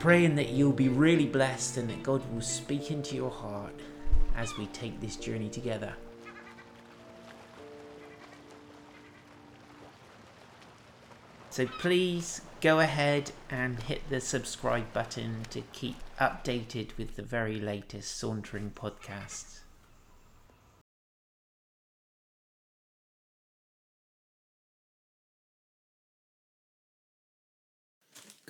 Praying 0.00 0.34
that 0.34 0.48
you'll 0.48 0.72
be 0.72 0.88
really 0.88 1.26
blessed 1.26 1.76
and 1.76 1.88
that 1.90 2.02
God 2.02 2.22
will 2.32 2.40
speak 2.40 2.90
into 2.90 3.14
your 3.14 3.30
heart 3.30 3.74
as 4.34 4.56
we 4.56 4.66
take 4.68 4.98
this 4.98 5.16
journey 5.16 5.50
together. 5.50 5.94
So 11.50 11.66
please 11.66 12.40
go 12.62 12.80
ahead 12.80 13.32
and 13.50 13.78
hit 13.82 14.08
the 14.08 14.22
subscribe 14.22 14.90
button 14.94 15.42
to 15.50 15.60
keep 15.72 15.96
updated 16.18 16.96
with 16.96 17.16
the 17.16 17.22
very 17.22 17.60
latest 17.60 18.16
Sauntering 18.16 18.70
podcasts. 18.70 19.60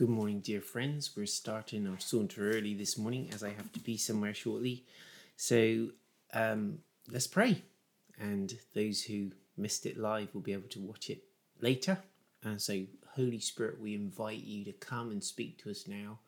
Good 0.01 0.09
morning, 0.09 0.41
dear 0.41 0.63
friends. 0.63 1.11
We're 1.15 1.27
starting 1.27 1.87
our 1.87 2.01
saunter 2.01 2.53
early 2.53 2.73
this 2.73 2.97
morning 2.97 3.29
as 3.35 3.43
I 3.43 3.51
have 3.51 3.71
to 3.73 3.81
be 3.81 3.99
somewhere 3.99 4.33
shortly. 4.33 4.87
So 5.37 5.89
um, 6.33 6.79
let's 7.13 7.27
pray. 7.27 7.61
And 8.19 8.51
those 8.75 9.03
who 9.03 9.33
missed 9.59 9.85
it 9.85 9.99
live 9.99 10.29
will 10.33 10.41
be 10.41 10.55
able 10.55 10.71
to 10.71 10.81
watch 10.81 11.11
it 11.11 11.25
later. 11.61 11.99
And 12.43 12.63
so, 12.63 12.81
Holy 13.09 13.41
Spirit, 13.41 13.79
we 13.79 13.95
invite 13.95 14.43
you 14.43 14.65
to 14.65 14.73
come 14.73 15.11
and 15.11 15.23
speak 15.23 15.59
to 15.59 15.71
us 15.71 15.87
now. 15.87 16.21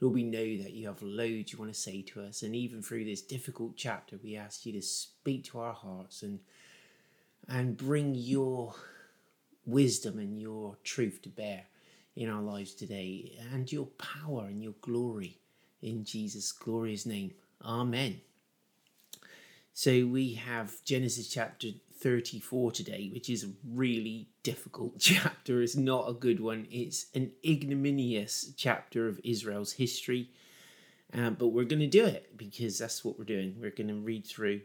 Lord, 0.00 0.16
we 0.16 0.24
know 0.24 0.64
that 0.64 0.72
you 0.72 0.88
have 0.88 1.00
loads 1.00 1.52
you 1.52 1.60
want 1.60 1.72
to 1.72 1.80
say 1.80 2.02
to 2.02 2.22
us. 2.22 2.42
And 2.42 2.56
even 2.56 2.82
through 2.82 3.04
this 3.04 3.22
difficult 3.22 3.76
chapter, 3.76 4.18
we 4.20 4.34
ask 4.34 4.66
you 4.66 4.72
to 4.72 4.82
speak 4.82 5.44
to 5.44 5.60
our 5.60 5.74
hearts 5.74 6.24
and 6.24 6.40
and 7.48 7.76
bring 7.76 8.16
your 8.16 8.74
wisdom 9.64 10.18
and 10.18 10.40
your 10.40 10.76
truth 10.82 11.22
to 11.22 11.28
bear 11.28 11.66
in 12.16 12.30
our 12.30 12.42
lives 12.42 12.74
today 12.74 13.38
and 13.52 13.70
your 13.70 13.86
power 13.98 14.46
and 14.46 14.62
your 14.62 14.74
glory 14.80 15.38
in 15.82 16.04
Jesus' 16.04 16.50
glorious 16.52 17.06
name. 17.06 17.32
Amen. 17.62 18.20
So 19.74 20.06
we 20.06 20.32
have 20.34 20.82
Genesis 20.84 21.28
chapter 21.28 21.68
34 22.00 22.72
today, 22.72 23.10
which 23.12 23.28
is 23.28 23.44
a 23.44 23.50
really 23.70 24.28
difficult 24.42 24.94
chapter. 24.98 25.60
It's 25.60 25.76
not 25.76 26.08
a 26.08 26.14
good 26.14 26.40
one. 26.40 26.66
It's 26.70 27.06
an 27.14 27.32
ignominious 27.44 28.52
chapter 28.56 29.06
of 29.06 29.20
Israel's 29.22 29.72
history. 29.72 30.30
Uh, 31.16 31.30
but 31.30 31.48
we're 31.48 31.64
going 31.64 31.80
to 31.80 31.86
do 31.86 32.04
it 32.04 32.36
because 32.36 32.78
that's 32.78 33.04
what 33.04 33.18
we're 33.18 33.24
doing. 33.24 33.56
We're 33.60 33.70
going 33.70 33.88
to 33.88 33.94
read 33.94 34.26
through 34.26 34.62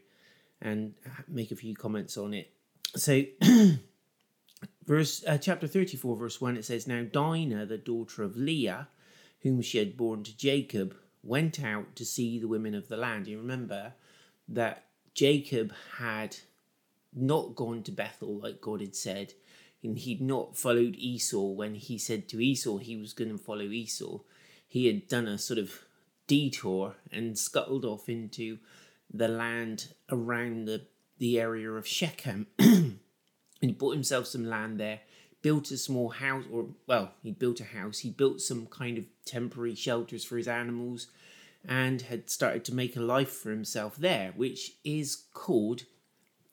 and 0.61 0.94
make 1.27 1.52
a 1.52 1.55
few 1.55 1.75
comments 1.75 2.17
on 2.17 2.33
it. 2.33 2.52
So 2.95 3.23
verse 4.86 5.24
uh, 5.28 5.38
chapter 5.38 5.68
34 5.68 6.16
verse 6.16 6.42
1 6.42 6.58
it 6.58 6.66
says 6.66 6.88
now 6.88 7.03
dinah 7.03 7.66
the 7.66 7.78
daughter 7.78 8.24
of 8.24 8.36
leah 8.36 8.88
whom 9.42 9.62
she 9.62 9.78
had 9.78 9.96
borne 9.97 10.24
to 10.24 10.36
jacob 10.36 10.96
went 11.24 11.64
out 11.64 11.96
to 11.96 12.06
see 12.06 12.40
the 12.40 12.47
women 12.47 12.74
of 12.74 12.88
the 12.88 12.97
land. 12.97 13.28
You 13.28 13.38
remember 13.38 13.94
that 14.47 14.86
jacob 15.14 15.74
had 15.97 16.38
not 17.14 17.56
gone 17.56 17.84
to 17.84 17.91
bethel 17.91 18.40
like 18.40 18.62
god 18.62 18.80
had 18.80 18.96
said 18.96 19.34
and 19.84 19.97
he'd 19.97 20.22
not 20.22 20.58
followed 20.58 20.96
esau. 20.96 21.47
When 21.47 21.75
he 21.75 21.97
said 21.97 22.30
to 22.30 22.40
esau 22.40 22.78
he 22.78 22.96
was 22.96 23.14
going 23.14 23.31
to 23.31 23.38
follow 23.38 23.64
esau 23.64 24.20
he 24.68 24.88
had 24.88 25.08
done 25.08 25.28
a 25.28 25.38
sort 25.38 25.59
of 25.59 25.84
detour 26.28 26.96
and 27.12 27.38
scuttled 27.38 27.84
off 27.84 28.08
into 28.08 28.58
the 29.14 29.28
land 29.28 29.94
around 30.09 30.66
the, 30.66 30.86
the 31.18 31.40
area 31.40 31.70
of 31.70 31.86
shechem 31.86 32.47
he 33.69 33.75
bought 33.75 33.94
himself 33.94 34.27
some 34.27 34.45
land 34.45 34.79
there, 34.79 35.01
built 35.41 35.72
a 35.72 35.77
small 35.77 36.09
house, 36.09 36.45
or 36.51 36.67
well, 36.88 37.11
he 37.23 37.31
built 37.31 37.59
a 37.59 37.66
house. 37.66 37.99
He 37.99 38.09
built 38.09 38.41
some 38.41 38.66
kind 38.67 38.97
of 38.97 39.05
temporary 39.25 39.75
shelters 39.75 40.23
for 40.23 40.38
his 40.38 40.47
animals, 40.47 41.07
and 41.67 42.01
had 42.01 42.29
started 42.29 42.66
to 42.66 42.73
make 42.73 42.95
a 42.95 43.01
life 43.01 43.31
for 43.31 43.51
himself 43.51 43.95
there, 43.97 44.33
which 44.35 44.73
is 44.83 45.23
called 45.33 45.83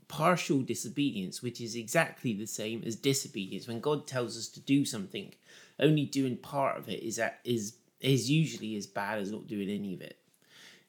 partial 0.09 0.61
disobedience, 0.61 1.43
which 1.43 1.61
is 1.61 1.77
exactly 1.77 2.33
the 2.33 2.47
same 2.47 2.83
as 2.85 2.97
disobedience. 2.97 3.69
When 3.69 3.81
God 3.81 4.07
tells 4.07 4.37
us 4.37 4.49
to 4.49 4.61
do 4.61 4.85
something, 4.85 5.35
only 5.79 6.07
doing 6.07 6.37
part 6.37 6.79
of 6.79 6.89
it 6.89 7.03
is 7.03 7.17
that 7.17 7.41
is 7.45 7.77
is 8.01 8.31
usually 8.31 8.77
as 8.77 8.87
bad 8.87 9.19
as 9.19 9.33
not 9.33 9.47
doing 9.47 9.69
any 9.69 9.95
of 9.95 10.01
it. 10.01 10.19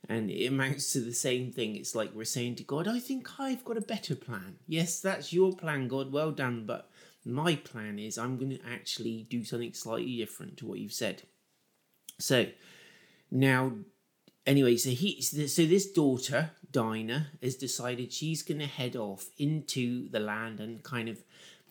And 0.09 0.31
it 0.31 0.47
amounts 0.47 0.91
to 0.93 1.01
the 1.01 1.13
same 1.13 1.51
thing. 1.51 1.75
It's 1.75 1.93
like 1.93 2.15
we're 2.15 2.25
saying 2.25 2.55
to 2.55 2.63
God, 2.63 2.87
I 2.87 2.97
think 2.99 3.39
I've 3.39 3.63
got 3.63 3.77
a 3.77 3.81
better 3.81 4.15
plan. 4.15 4.55
Yes, 4.67 4.99
that's 4.99 5.31
your 5.31 5.53
plan, 5.53 5.87
God. 5.87 6.11
Well 6.11 6.31
done. 6.31 6.65
But 6.65 6.89
my 7.23 7.55
plan 7.55 7.99
is 7.99 8.17
I'm 8.17 8.37
going 8.37 8.57
to 8.57 8.65
actually 8.67 9.27
do 9.29 9.45
something 9.45 9.73
slightly 9.73 10.17
different 10.17 10.57
to 10.57 10.65
what 10.65 10.79
you've 10.79 10.93
said. 10.93 11.21
So 12.17 12.47
now, 13.29 13.73
anyway, 14.47 14.77
so 14.77 14.89
he, 14.89 15.21
so 15.21 15.65
this 15.65 15.91
daughter, 15.91 16.51
Dinah, 16.71 17.27
has 17.43 17.55
decided 17.55 18.11
she's 18.11 18.41
going 18.41 18.59
to 18.61 18.65
head 18.65 18.95
off 18.95 19.27
into 19.37 20.09
the 20.09 20.19
land 20.19 20.59
and 20.59 20.81
kind 20.81 21.07
of 21.07 21.19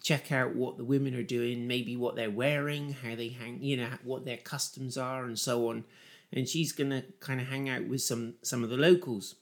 check 0.00 0.30
out 0.30 0.54
what 0.54 0.76
the 0.76 0.84
women 0.84 1.16
are 1.16 1.24
doing, 1.24 1.66
maybe 1.66 1.96
what 1.96 2.14
they're 2.14 2.30
wearing, 2.30 2.92
how 2.92 3.16
they 3.16 3.30
hang, 3.30 3.60
you 3.64 3.76
know, 3.76 3.90
what 4.04 4.24
their 4.24 4.36
customs 4.36 4.96
are, 4.96 5.24
and 5.24 5.40
so 5.40 5.70
on 5.70 5.84
and 6.32 6.48
she's 6.48 6.72
going 6.72 6.90
to 6.90 7.04
kind 7.20 7.40
of 7.40 7.48
hang 7.48 7.68
out 7.68 7.86
with 7.86 8.02
some 8.02 8.34
some 8.42 8.62
of 8.64 8.70
the 8.70 8.76
locals. 8.76 9.36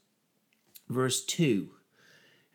Verse 0.88 1.24
2 1.24 1.70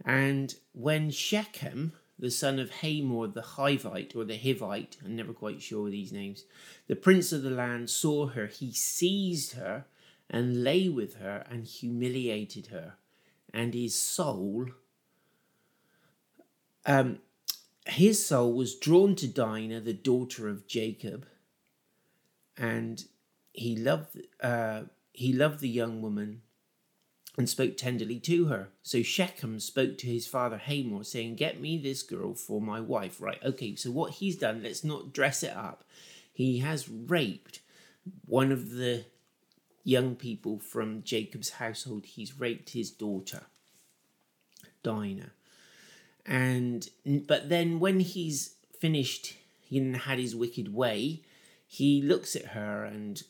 And 0.06 0.56
when 0.74 1.12
Shechem, 1.12 1.94
the 2.18 2.32
son 2.32 2.60
of 2.60 2.72
Hamor 2.82 3.28
the 3.28 3.42
Hivite 3.42 4.16
or 4.16 4.24
the 4.24 4.38
Hivite, 4.38 4.98
I'm 5.04 5.16
never 5.16 5.34
quite 5.34 5.62
sure 5.62 5.90
these 5.90 6.12
names, 6.12 6.46
the 6.88 6.96
prince 6.96 7.32
of 7.32 7.44
the 7.44 7.50
land 7.50 7.90
saw 7.90 8.28
her, 8.28 8.48
he 8.48 8.72
seized 8.72 9.54
her 9.54 9.86
and 10.30 10.64
lay 10.64 10.88
with 10.88 11.16
her 11.16 11.46
and 11.50 11.66
humiliated 11.66 12.68
her. 12.68 12.94
And 13.54 13.74
his 13.74 13.94
soul, 13.94 14.68
um, 16.86 17.20
his 17.86 18.26
soul 18.26 18.54
was 18.54 18.76
drawn 18.76 19.16
to 19.16 19.28
Dinah, 19.28 19.82
the 19.82 19.94
daughter 19.94 20.48
of 20.48 20.68
Jacob, 20.68 21.26
and 22.56 23.04
he 23.54 23.76
loved 23.76 24.18
uh, 24.42 24.84
he 25.14 25.34
loved 25.34 25.60
the 25.60 25.70
young 25.70 26.02
woman 26.02 26.42
and 27.38 27.50
spoke 27.50 27.78
tenderly 27.78 28.20
to 28.20 28.46
her. 28.46 28.70
So 28.84 29.02
Shechem 29.02 29.60
spoke 29.60 29.98
to 30.00 30.08
his 30.08 30.28
father 30.28 30.58
Hamor, 30.58 31.04
saying, 31.04 31.36
Get 31.36 31.62
me 31.62 31.78
this 31.78 32.04
girl 32.04 32.34
for 32.34 32.62
my 32.62 32.82
wife. 32.82 33.22
Right, 33.22 33.40
okay, 33.44 33.76
so 33.76 33.92
what 33.92 34.14
he's 34.14 34.36
done, 34.36 34.64
let's 34.64 34.84
not 34.84 35.14
dress 35.14 35.44
it 35.44 35.56
up. 35.56 35.84
He 36.34 36.60
has 36.60 36.90
raped 36.90 37.62
one 38.26 38.52
of 38.52 38.72
the 38.72 39.06
young 39.84 40.16
people 40.16 40.60
from 40.60 41.04
Jacob's 41.04 41.52
household. 41.52 42.06
He's 42.06 42.40
raped 42.40 42.72
his 42.72 42.92
daughter, 42.92 43.44
Dinah. 44.84 45.32
And 46.26 46.88
but 47.06 47.50
then 47.50 47.80
when 47.80 48.00
he's 48.00 48.56
finished 48.80 49.36
he 49.60 49.94
had 49.94 50.20
his 50.20 50.36
wicked 50.36 50.74
way, 50.74 51.22
he 51.66 52.02
looks 52.02 52.36
at 52.36 52.48
her 52.48 52.84
and 52.84 53.24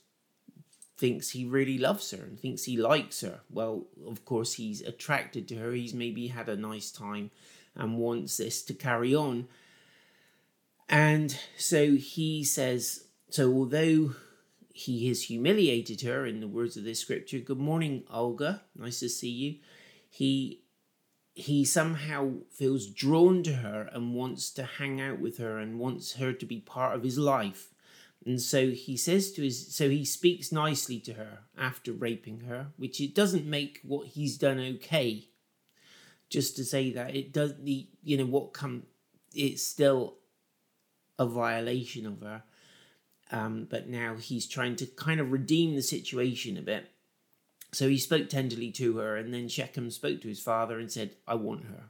thinks 1.01 1.31
he 1.31 1.45
really 1.45 1.79
loves 1.79 2.11
her 2.11 2.23
and 2.23 2.39
thinks 2.39 2.63
he 2.63 2.77
likes 2.77 3.21
her. 3.21 3.39
Well, 3.49 3.87
of 4.07 4.23
course, 4.23 4.53
he's 4.53 4.81
attracted 4.81 5.47
to 5.47 5.55
her. 5.55 5.71
He's 5.71 5.95
maybe 5.95 6.27
had 6.27 6.47
a 6.47 6.55
nice 6.55 6.91
time 6.91 7.31
and 7.75 7.97
wants 7.97 8.37
this 8.37 8.61
to 8.65 8.75
carry 8.75 9.15
on. 9.15 9.47
And 10.87 11.35
so 11.57 11.95
he 11.95 12.43
says, 12.43 13.05
so 13.31 13.51
although 13.51 14.13
he 14.73 15.07
has 15.07 15.23
humiliated 15.23 16.01
her 16.01 16.27
in 16.27 16.39
the 16.39 16.47
words 16.47 16.77
of 16.77 16.83
this 16.83 16.99
scripture, 16.99 17.39
good 17.39 17.59
morning, 17.59 18.03
Olga, 18.11 18.61
nice 18.75 18.99
to 18.99 19.09
see 19.09 19.29
you. 19.29 19.55
He 20.07 20.61
he 21.33 21.65
somehow 21.65 22.33
feels 22.51 22.85
drawn 22.87 23.41
to 23.41 23.53
her 23.53 23.89
and 23.93 24.13
wants 24.13 24.51
to 24.51 24.63
hang 24.63 25.01
out 25.01 25.19
with 25.19 25.37
her 25.37 25.57
and 25.57 25.79
wants 25.79 26.15
her 26.15 26.33
to 26.33 26.45
be 26.45 26.59
part 26.59 26.93
of 26.93 27.03
his 27.03 27.17
life. 27.17 27.69
And 28.25 28.39
so 28.39 28.69
he 28.69 28.97
says 28.97 29.31
to 29.33 29.41
his, 29.41 29.73
so 29.73 29.89
he 29.89 30.05
speaks 30.05 30.51
nicely 30.51 30.99
to 31.01 31.13
her 31.13 31.39
after 31.57 31.91
raping 31.91 32.41
her, 32.41 32.67
which 32.77 33.01
it 33.01 33.15
doesn't 33.15 33.45
make 33.45 33.79
what 33.83 34.07
he's 34.07 34.37
done 34.37 34.59
okay. 34.75 35.27
Just 36.29 36.55
to 36.57 36.63
say 36.63 36.91
that 36.91 37.15
it 37.15 37.33
does 37.33 37.55
the, 37.59 37.87
you 38.03 38.17
know, 38.17 38.25
what 38.25 38.53
come, 38.53 38.83
it's 39.33 39.63
still 39.63 40.17
a 41.17 41.25
violation 41.25 42.05
of 42.05 42.21
her. 42.21 42.43
Um, 43.31 43.67
but 43.69 43.87
now 43.87 44.15
he's 44.15 44.47
trying 44.47 44.75
to 44.77 44.85
kind 44.85 45.19
of 45.19 45.31
redeem 45.31 45.75
the 45.75 45.81
situation 45.81 46.57
a 46.57 46.61
bit. 46.61 46.89
So 47.73 47.87
he 47.87 47.97
spoke 47.97 48.29
tenderly 48.29 48.71
to 48.71 48.97
her, 48.97 49.15
and 49.15 49.33
then 49.33 49.47
Shechem 49.47 49.89
spoke 49.89 50.21
to 50.21 50.27
his 50.27 50.41
father 50.41 50.77
and 50.77 50.91
said, 50.91 51.15
I 51.27 51.35
want 51.35 51.65
her. 51.65 51.85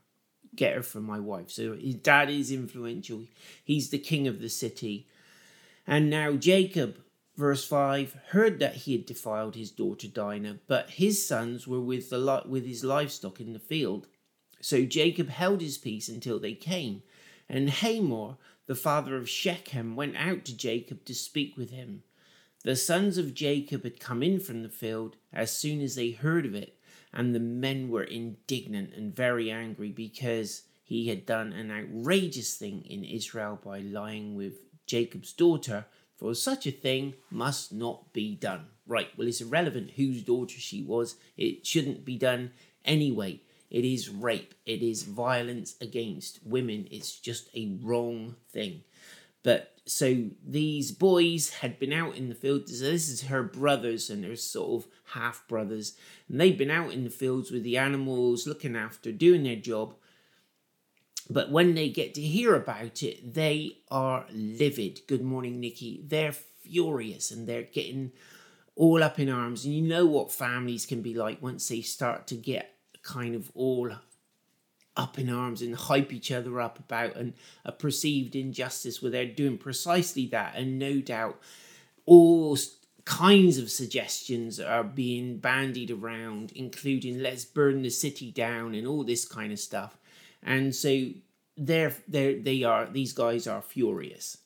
Get 0.56 0.76
her 0.76 0.84
for 0.84 1.00
my 1.00 1.20
wife. 1.20 1.50
So 1.50 1.76
his 1.76 1.96
dad 1.96 2.30
is 2.30 2.52
influential. 2.52 3.26
He's 3.64 3.90
the 3.90 3.98
king 3.98 4.28
of 4.28 4.40
the 4.40 4.50
city. 4.50 5.08
And 5.88 6.10
now 6.10 6.34
Jacob, 6.34 6.98
verse 7.36 7.66
5, 7.66 8.18
heard 8.30 8.60
that 8.60 8.76
he 8.76 8.94
had 8.94 9.06
defiled 9.06 9.56
his 9.56 9.72
daughter 9.72 10.08
Dinah, 10.08 10.60
but 10.68 10.92
his 10.92 11.26
sons 11.26 11.68
were 11.68 11.82
with, 11.82 12.10
the 12.10 12.44
with 12.46 12.66
his 12.66 12.84
livestock 12.84 13.40
in 13.40 13.54
the 13.54 13.60
field. 13.60 14.08
So 14.62 14.86
Jacob 14.86 15.30
held 15.30 15.62
his 15.62 15.78
peace 15.78 16.08
until 16.08 16.40
they 16.40 16.54
came. 16.54 17.04
And 17.50 17.70
Hamor, 17.70 18.38
the 18.68 18.76
father 18.76 19.18
of 19.18 19.28
Shechem, 19.28 19.96
went 19.96 20.16
out 20.16 20.46
to 20.46 20.56
Jacob 20.56 21.04
to 21.06 21.16
speak 21.16 21.58
with 21.58 21.72
him. 21.72 22.04
The 22.64 22.76
sons 22.76 23.18
of 23.18 23.34
Jacob 23.34 23.84
had 23.84 24.00
come 24.00 24.22
in 24.22 24.40
from 24.40 24.62
the 24.62 24.70
field 24.70 25.16
as 25.34 25.52
soon 25.52 25.82
as 25.82 25.96
they 25.96 26.12
heard 26.12 26.46
of 26.46 26.54
it, 26.54 26.78
and 27.12 27.34
the 27.34 27.40
men 27.40 27.90
were 27.90 28.04
indignant 28.04 28.94
and 28.94 29.16
very 29.16 29.50
angry 29.50 29.90
because 29.90 30.64
he 30.84 31.08
had 31.08 31.26
done 31.26 31.54
an 31.54 31.72
outrageous 31.72 32.56
thing 32.56 32.84
in 32.86 33.04
Israel 33.04 33.60
by 33.64 33.80
lying 33.80 34.36
with 34.36 34.71
Jacob's 34.92 35.32
daughter, 35.32 35.86
for 36.18 36.36
such 36.36 36.68
a 36.68 36.72
thing 36.72 37.14
must 37.30 37.72
not 37.72 38.12
be 38.12 38.36
done. 38.36 38.66
Right, 38.86 39.08
well, 39.18 39.26
it's 39.26 39.40
irrelevant 39.40 39.92
whose 39.92 40.22
daughter 40.22 40.60
she 40.60 40.84
was, 40.84 41.16
it 41.38 41.66
shouldn't 41.66 42.04
be 42.04 42.18
done 42.18 42.52
anyway. 42.84 43.40
It 43.70 43.86
is 43.86 44.10
rape, 44.10 44.54
it 44.66 44.84
is 44.84 45.04
violence 45.04 45.76
against 45.80 46.46
women, 46.46 46.90
it's 46.92 47.18
just 47.18 47.48
a 47.56 47.78
wrong 47.82 48.36
thing. 48.50 48.84
But 49.44 49.72
so 49.86 50.26
these 50.46 50.92
boys 50.92 51.52
had 51.62 51.80
been 51.80 51.94
out 51.94 52.18
in 52.18 52.28
the 52.28 52.36
field. 52.36 52.68
So 52.68 52.84
this 52.84 53.08
is 53.08 53.24
her 53.24 53.44
brothers 53.44 54.10
and 54.10 54.26
her 54.26 54.36
sort 54.36 54.84
of 54.84 54.92
half 55.14 55.48
brothers. 55.48 55.96
And 56.28 56.40
they'd 56.40 56.58
been 56.58 56.70
out 56.70 56.92
in 56.92 57.06
the 57.06 57.10
fields 57.10 57.50
with 57.50 57.64
the 57.64 57.78
animals, 57.78 58.46
looking 58.46 58.76
after, 58.76 59.14
doing 59.14 59.44
their 59.44 59.56
job. 59.56 59.96
But 61.32 61.50
when 61.50 61.76
they 61.76 61.88
get 61.88 62.14
to 62.16 62.22
hear 62.22 62.56
about 62.56 63.02
it, 63.04 63.34
they 63.34 63.78
are 63.90 64.26
livid. 64.34 65.00
Good 65.08 65.22
morning, 65.22 65.62
Nikki. 65.62 66.04
They're 66.06 66.34
furious 66.34 67.32
and 67.32 67.48
they're 67.48 67.64
getting 67.64 68.12
all 68.76 69.02
up 69.02 69.18
in 69.18 69.30
arms. 69.30 69.64
And 69.64 69.74
you 69.74 69.82
know 69.82 70.06
what 70.06 70.34
families 70.34 70.86
can 70.86 71.02
be 71.02 71.14
like 71.14 71.42
once 71.42 71.70
they 71.70 71.80
start 71.80 72.28
to 72.28 72.36
get 72.36 72.76
kind 73.02 73.34
of 73.34 73.50
all 73.56 73.94
up 74.98 75.18
in 75.18 75.30
arms 75.30 75.62
and 75.62 75.74
hype 75.74 76.12
each 76.12 76.34
other 76.34 76.60
up 76.60 76.78
about 76.80 77.16
an, 77.16 77.34
a 77.64 77.72
perceived 77.72 78.36
injustice 78.36 79.02
where 79.02 79.12
they're 79.12 79.26
doing 79.26 79.58
precisely 79.58 80.26
that. 80.26 80.56
And 80.58 80.78
no 80.78 81.00
doubt, 81.00 81.40
all 82.06 82.58
kinds 83.06 83.58
of 83.58 83.72
suggestions 83.72 84.60
are 84.60 84.84
being 84.84 85.38
bandied 85.38 85.92
around, 85.92 86.52
including 86.58 87.22
let's 87.22 87.46
burn 87.46 87.84
the 87.84 87.90
city 87.90 88.32
down 88.32 88.76
and 88.76 88.86
all 88.86 89.06
this 89.06 89.26
kind 89.26 89.54
of 89.54 89.60
stuff. 89.60 89.98
And 90.44 90.74
so 90.74 91.08
they're, 91.58 91.94
they're, 92.08 92.40
they 92.40 92.64
are, 92.64 92.86
these 92.86 93.14
guys 93.14 93.48
are 93.48 93.62
furious. 93.62 94.38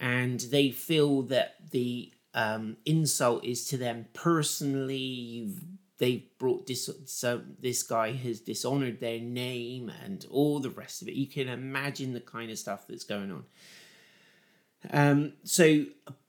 And 0.00 0.40
they 0.40 0.70
feel 0.70 1.22
that 1.22 1.70
the 1.70 2.12
um, 2.34 2.76
insult 2.86 3.44
is 3.44 3.66
to 3.66 3.76
them 3.76 4.06
personally. 4.14 4.96
You've 4.96 5.60
they 5.98 6.26
brought 6.38 6.66
this 6.66 6.88
so 7.06 7.42
this 7.60 7.82
guy 7.82 8.12
has 8.12 8.40
dishonored 8.40 9.00
their 9.00 9.20
name 9.20 9.92
and 10.04 10.24
all 10.30 10.60
the 10.60 10.70
rest 10.70 11.02
of 11.02 11.08
it 11.08 11.14
you 11.14 11.26
can 11.26 11.48
imagine 11.48 12.12
the 12.12 12.20
kind 12.20 12.50
of 12.50 12.58
stuff 12.58 12.86
that's 12.88 13.04
going 13.04 13.30
on 13.30 13.44
um 14.92 15.32
so 15.42 15.84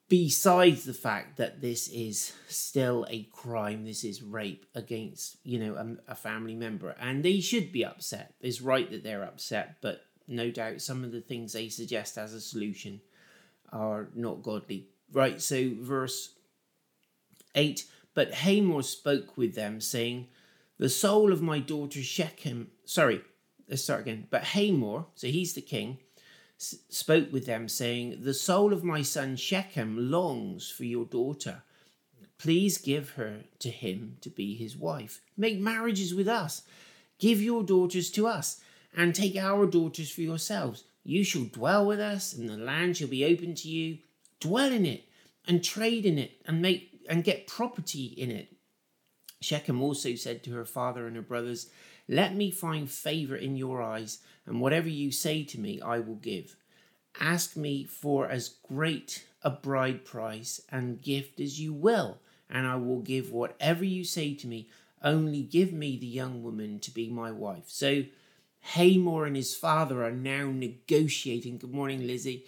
besides 0.09 0.83
the 0.83 0.93
fact 0.93 1.37
that 1.37 1.61
this 1.61 1.87
is 1.89 2.33
still 2.47 3.05
a 3.09 3.23
crime 3.31 3.85
this 3.85 4.03
is 4.03 4.21
rape 4.21 4.65
against 4.75 5.37
you 5.43 5.59
know 5.59 5.75
a, 5.75 6.11
a 6.11 6.15
family 6.15 6.55
member 6.55 6.95
and 6.99 7.23
they 7.23 7.39
should 7.39 7.71
be 7.71 7.85
upset 7.85 8.33
it's 8.41 8.61
right 8.61 8.89
that 8.91 9.03
they're 9.03 9.23
upset 9.23 9.77
but 9.81 10.01
no 10.27 10.51
doubt 10.51 10.81
some 10.81 11.03
of 11.03 11.11
the 11.11 11.21
things 11.21 11.53
they 11.53 11.69
suggest 11.69 12.17
as 12.17 12.33
a 12.33 12.41
solution 12.41 12.99
are 13.71 14.09
not 14.15 14.43
godly 14.43 14.87
right 15.13 15.41
so 15.41 15.71
verse 15.79 16.33
8 17.55 17.85
but 18.19 18.33
Hamor 18.33 18.81
spoke 18.81 19.37
with 19.37 19.55
them, 19.55 19.79
saying, 19.79 20.27
The 20.77 20.89
soul 20.89 21.31
of 21.31 21.41
my 21.41 21.59
daughter 21.59 22.01
Shechem, 22.01 22.71
sorry, 22.83 23.21
let's 23.69 23.83
start 23.83 24.01
again. 24.01 24.27
But 24.29 24.43
Hamor, 24.43 25.05
so 25.15 25.27
he's 25.27 25.53
the 25.53 25.61
king, 25.61 25.99
spoke 26.59 27.31
with 27.31 27.45
them, 27.45 27.67
saying, 27.67 28.19
The 28.21 28.33
soul 28.33 28.73
of 28.73 28.83
my 28.83 29.01
son 29.01 29.35
Shechem 29.35 30.11
longs 30.11 30.69
for 30.69 30.83
your 30.83 31.05
daughter. 31.05 31.63
Please 32.37 32.77
give 32.77 33.11
her 33.11 33.43
to 33.59 33.69
him 33.69 34.17
to 34.21 34.29
be 34.29 34.55
his 34.55 34.77
wife. 34.77 35.21
Make 35.37 35.59
marriages 35.59 36.13
with 36.13 36.27
us. 36.27 36.63
Give 37.17 37.41
your 37.41 37.63
daughters 37.63 38.09
to 38.11 38.27
us, 38.27 38.61
and 38.95 39.13
take 39.13 39.35
our 39.35 39.65
daughters 39.65 40.11
for 40.11 40.21
yourselves. 40.21 40.83
You 41.03 41.23
shall 41.23 41.45
dwell 41.45 41.85
with 41.85 41.99
us, 41.99 42.33
and 42.33 42.49
the 42.49 42.57
land 42.57 42.97
shall 42.97 43.07
be 43.07 43.25
open 43.25 43.55
to 43.55 43.67
you. 43.67 43.97
Dwell 44.39 44.71
in 44.71 44.85
it, 44.85 45.03
and 45.47 45.63
trade 45.63 46.05
in 46.05 46.17
it, 46.17 46.41
and 46.45 46.61
make 46.61 46.89
and 47.09 47.23
get 47.23 47.47
property 47.47 48.05
in 48.05 48.31
it. 48.31 48.55
Shechem 49.41 49.81
also 49.81 50.15
said 50.15 50.43
to 50.43 50.53
her 50.53 50.65
father 50.65 51.07
and 51.07 51.15
her 51.15 51.21
brothers, 51.21 51.69
Let 52.07 52.35
me 52.35 52.51
find 52.51 52.89
favor 52.89 53.35
in 53.35 53.55
your 53.55 53.81
eyes, 53.81 54.19
and 54.49 54.59
whatever 54.59 54.89
you 54.89 55.11
say 55.11 55.43
to 55.43 55.59
me, 55.59 55.79
I 55.79 55.99
will 55.99 56.15
give. 56.15 56.55
Ask 57.19 57.55
me 57.55 57.85
for 57.85 58.27
as 58.27 58.55
great 58.67 59.25
a 59.43 59.49
bride 59.49 60.03
price 60.03 60.59
and 60.69 61.01
gift 61.01 61.39
as 61.39 61.61
you 61.61 61.71
will, 61.71 62.17
and 62.49 62.67
I 62.67 62.75
will 62.75 62.99
give 62.99 63.31
whatever 63.31 63.85
you 63.85 64.03
say 64.03 64.33
to 64.33 64.47
me. 64.47 64.67
Only 65.03 65.43
give 65.43 65.71
me 65.71 65.97
the 65.97 66.07
young 66.07 66.43
woman 66.43 66.79
to 66.79 66.91
be 66.91 67.09
my 67.09 67.31
wife. 67.31 67.65
So 67.67 68.03
Hamor 68.73 69.25
and 69.25 69.35
his 69.35 69.55
father 69.55 70.03
are 70.03 70.11
now 70.11 70.51
negotiating. 70.51 71.59
Good 71.59 71.73
morning, 71.73 72.05
Lizzie. 72.05 72.45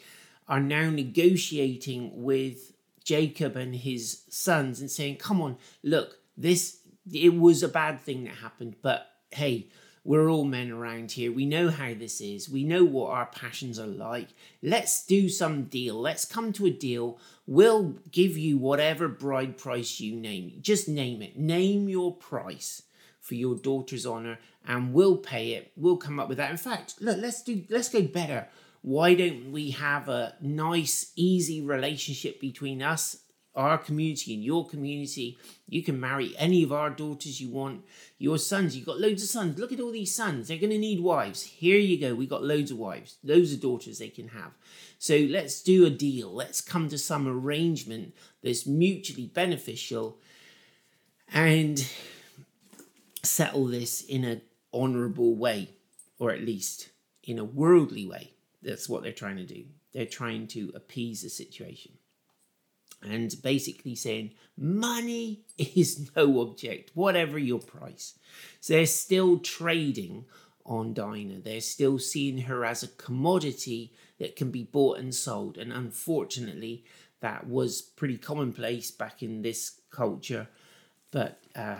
Are 0.48 0.60
now 0.60 0.90
negotiating 0.90 2.24
with 2.24 2.74
Jacob 3.06 3.56
and 3.56 3.76
his 3.76 4.24
sons 4.30 4.82
and 4.82 4.90
saying, 4.92 5.18
Come 5.18 5.40
on, 5.40 5.58
look, 5.84 6.18
this, 6.36 6.80
it 7.12 7.36
was 7.36 7.64
a 7.64 7.70
bad 7.70 8.02
thing 8.02 8.26
that 8.26 8.36
happened, 8.36 8.76
but 8.82 9.08
hey, 9.30 9.68
we're 10.04 10.30
all 10.30 10.46
men 10.46 10.72
around 10.72 11.12
here. 11.12 11.32
We 11.32 11.46
know 11.46 11.70
how 11.70 11.94
this 11.94 12.22
is. 12.22 12.50
We 12.50 12.64
know 12.64 12.84
what 12.84 13.12
our 13.12 13.28
passions 13.28 13.78
are 13.80 13.88
like. 13.88 14.30
Let's 14.62 15.06
do 15.06 15.30
some 15.30 15.66
deal. 15.66 15.96
Let's 15.96 16.26
come 16.26 16.54
to 16.54 16.66
a 16.66 16.72
deal. 16.72 17.20
We'll 17.46 17.96
give 18.12 18.38
you 18.38 18.58
whatever 18.58 19.08
bride 19.08 19.58
price 19.58 20.00
you 20.00 20.16
name. 20.16 20.54
Just 20.62 20.88
name 20.88 21.22
it. 21.22 21.38
Name 21.38 21.90
your 21.90 22.16
price 22.16 22.84
for 23.20 23.36
your 23.36 23.56
daughter's 23.56 24.06
honor 24.06 24.40
and 24.66 24.94
we'll 24.94 25.18
pay 25.18 25.54
it. 25.54 25.72
We'll 25.76 25.98
come 25.98 26.20
up 26.20 26.30
with 26.30 26.38
that. 26.38 26.52
In 26.52 26.58
fact, 26.58 26.96
look, 27.00 27.18
let's 27.20 27.44
do 27.44 27.64
let's 27.70 27.90
go 27.90 28.02
better 28.02 28.48
why 28.82 29.14
don't 29.14 29.52
we 29.52 29.72
have 29.72 30.10
a 30.10 30.36
nice, 30.42 31.12
easy 31.16 31.62
relationship 31.62 32.40
between 32.40 32.82
us, 32.82 33.18
our 33.56 33.78
community, 33.78 34.34
and 34.34 34.44
your 34.44 34.68
community? 34.68 35.38
You 35.68 35.84
can 35.84 36.00
marry 36.00 36.34
any 36.38 36.64
of 36.64 36.72
our 36.72 36.90
daughters 36.90 37.42
you 37.42 37.50
want. 37.50 37.84
Your 38.18 38.38
sons, 38.38 38.76
you've 38.76 38.86
got 38.86 39.00
loads 39.00 39.24
of 39.24 39.30
sons. 39.30 39.60
Look 39.60 39.72
at 39.72 39.80
all 39.80 39.92
these 39.92 40.14
sons. 40.14 40.48
They're 40.48 40.58
going 40.58 40.70
to 40.72 40.78
need 40.78 41.02
wives. 41.02 41.44
Here 41.44 41.78
you 41.78 42.00
go. 42.00 42.16
We've 42.16 42.30
got 42.30 42.44
loads 42.44 42.72
of 42.72 42.78
wives, 42.78 43.18
loads 43.24 43.54
of 43.54 43.62
daughters 43.62 44.00
they 44.00 44.10
can 44.10 44.30
have. 44.30 44.52
So 45.00 45.16
let's 45.18 45.62
do 45.62 45.86
a 45.86 45.90
deal. 45.90 46.32
Let's 46.32 46.62
come 46.62 46.88
to 46.90 46.98
some 46.98 47.28
arrangement 47.28 48.14
that's 48.44 48.66
mutually 48.66 49.28
beneficial 49.28 50.18
and 51.34 51.86
settle 53.24 53.68
this 53.68 54.02
in 54.02 54.24
an 54.24 54.42
honorable 54.74 55.36
way, 55.36 55.70
or 56.20 56.32
at 56.32 56.42
least 56.42 56.90
in 57.24 57.40
a 57.40 57.44
worldly 57.44 58.06
way. 58.06 58.32
That's 58.62 58.88
what 58.88 59.04
they're 59.04 59.12
trying 59.12 59.38
to 59.38 59.46
do. 59.46 59.66
They're 59.94 60.06
trying 60.06 60.48
to 60.48 60.72
appease 60.76 61.24
the 61.24 61.30
situation. 61.30 61.94
And 63.04 63.36
basically 63.42 63.96
saying, 63.96 64.32
money 64.58 65.42
is 65.58 66.12
no 66.16 66.42
object, 66.42 66.92
whatever 66.94 67.40
your 67.40 67.60
price. 67.60 68.18
So 68.60 68.74
they're 68.74 68.86
still 68.86 69.40
trading 69.40 70.26
on 70.66 70.94
Dinah. 70.94 71.40
They're 71.40 71.62
still 71.62 72.00
seeing 72.00 72.40
her 72.40 72.64
as 72.64 72.84
a 72.84 72.88
commodity 72.88 73.94
that 74.20 74.36
can 74.36 74.52
be 74.52 74.64
bought 74.64 75.00
and 75.00 75.14
sold. 75.14 75.58
And 75.58 75.74
unfortunately, 75.74 76.84
that 77.22 77.48
was 77.48 77.82
pretty 77.82 78.18
commonplace 78.18 78.92
back 78.92 79.24
in 79.24 79.42
this 79.42 79.80
culture. 79.90 80.48
But 81.12 81.40
uh, 81.56 81.78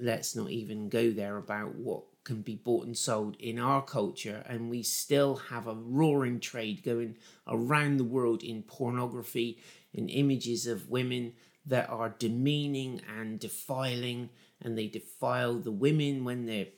let's 0.00 0.36
not 0.36 0.50
even 0.50 0.88
go 0.88 1.10
there 1.10 1.36
about 1.36 1.76
what 1.76 2.02
can 2.26 2.42
be 2.42 2.56
bought 2.56 2.84
and 2.84 2.98
sold 2.98 3.36
in 3.38 3.58
our 3.58 3.80
culture, 3.80 4.42
and 4.48 4.68
we 4.68 4.82
still 4.82 5.36
have 5.36 5.68
a 5.68 5.74
roaring 5.74 6.40
trade 6.40 6.82
going 6.82 7.16
around 7.46 7.96
the 7.96 8.04
world 8.04 8.42
in 8.42 8.62
pornography, 8.64 9.58
in 9.96 10.08
images 10.08 10.66
of 10.66 10.88
women 10.88 11.32
that 11.64 11.88
are 11.90 12.14
demeaning 12.18 13.00
and 13.18 13.40
defiling, 13.40 14.30
and 14.62 14.78
they 14.78 14.86
defile 14.86 15.54
the 15.54 15.72
women 15.72 16.24
when 16.24 16.46
they're, 16.46 16.68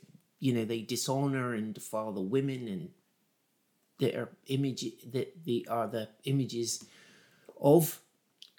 you 0.41 0.55
know, 0.55 0.65
they 0.65 0.81
dishonor 0.81 1.53
and 1.53 1.75
defile 1.75 2.13
the 2.13 2.21
women 2.23 2.67
and 2.67 2.89
that 3.99 4.15
are 4.15 4.31
image 4.47 4.85
that 5.13 5.45
the 5.45 5.67
are 5.69 5.89
the 5.89 6.09
images 6.25 6.85
of 7.61 8.01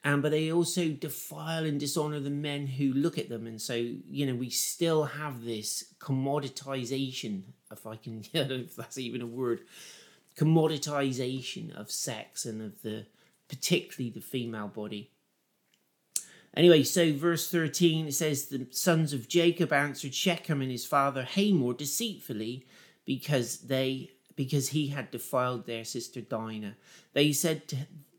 and 0.03 0.21
but 0.21 0.31
they 0.31 0.51
also 0.51 0.89
defile 0.89 1.65
and 1.65 1.79
dishonor 1.79 2.19
the 2.19 2.29
men 2.29 2.67
who 2.67 2.93
look 2.93 3.17
at 3.17 3.29
them. 3.29 3.47
And 3.47 3.61
so 3.61 3.73
you 3.73 4.25
know 4.25 4.35
we 4.35 4.49
still 4.49 5.05
have 5.05 5.43
this 5.43 5.93
commoditization 5.99 7.43
if 7.71 7.85
i 7.85 7.95
can 7.95 8.23
i 8.33 8.39
if 8.39 8.75
that's 8.75 8.97
even 8.97 9.21
a 9.21 9.25
word 9.25 9.61
commoditization 10.35 11.75
of 11.77 11.91
sex 11.91 12.45
and 12.45 12.61
of 12.61 12.81
the 12.81 13.05
particularly 13.49 14.09
the 14.09 14.21
female 14.21 14.67
body 14.67 15.11
anyway 16.55 16.83
so 16.83 17.11
verse 17.13 17.49
13 17.51 18.07
it 18.07 18.13
says 18.13 18.45
the 18.45 18.67
sons 18.71 19.11
of 19.11 19.27
jacob 19.27 19.73
answered 19.73 20.13
shechem 20.13 20.61
and 20.61 20.71
his 20.71 20.85
father 20.85 21.23
hamor 21.23 21.73
deceitfully 21.73 22.65
because 23.05 23.59
they 23.59 24.09
because 24.35 24.69
he 24.69 24.87
had 24.87 25.11
defiled 25.11 25.65
their 25.65 25.83
sister 25.83 26.21
dinah 26.21 26.75
they 27.13 27.33
said 27.33 27.67
to, 27.67 27.75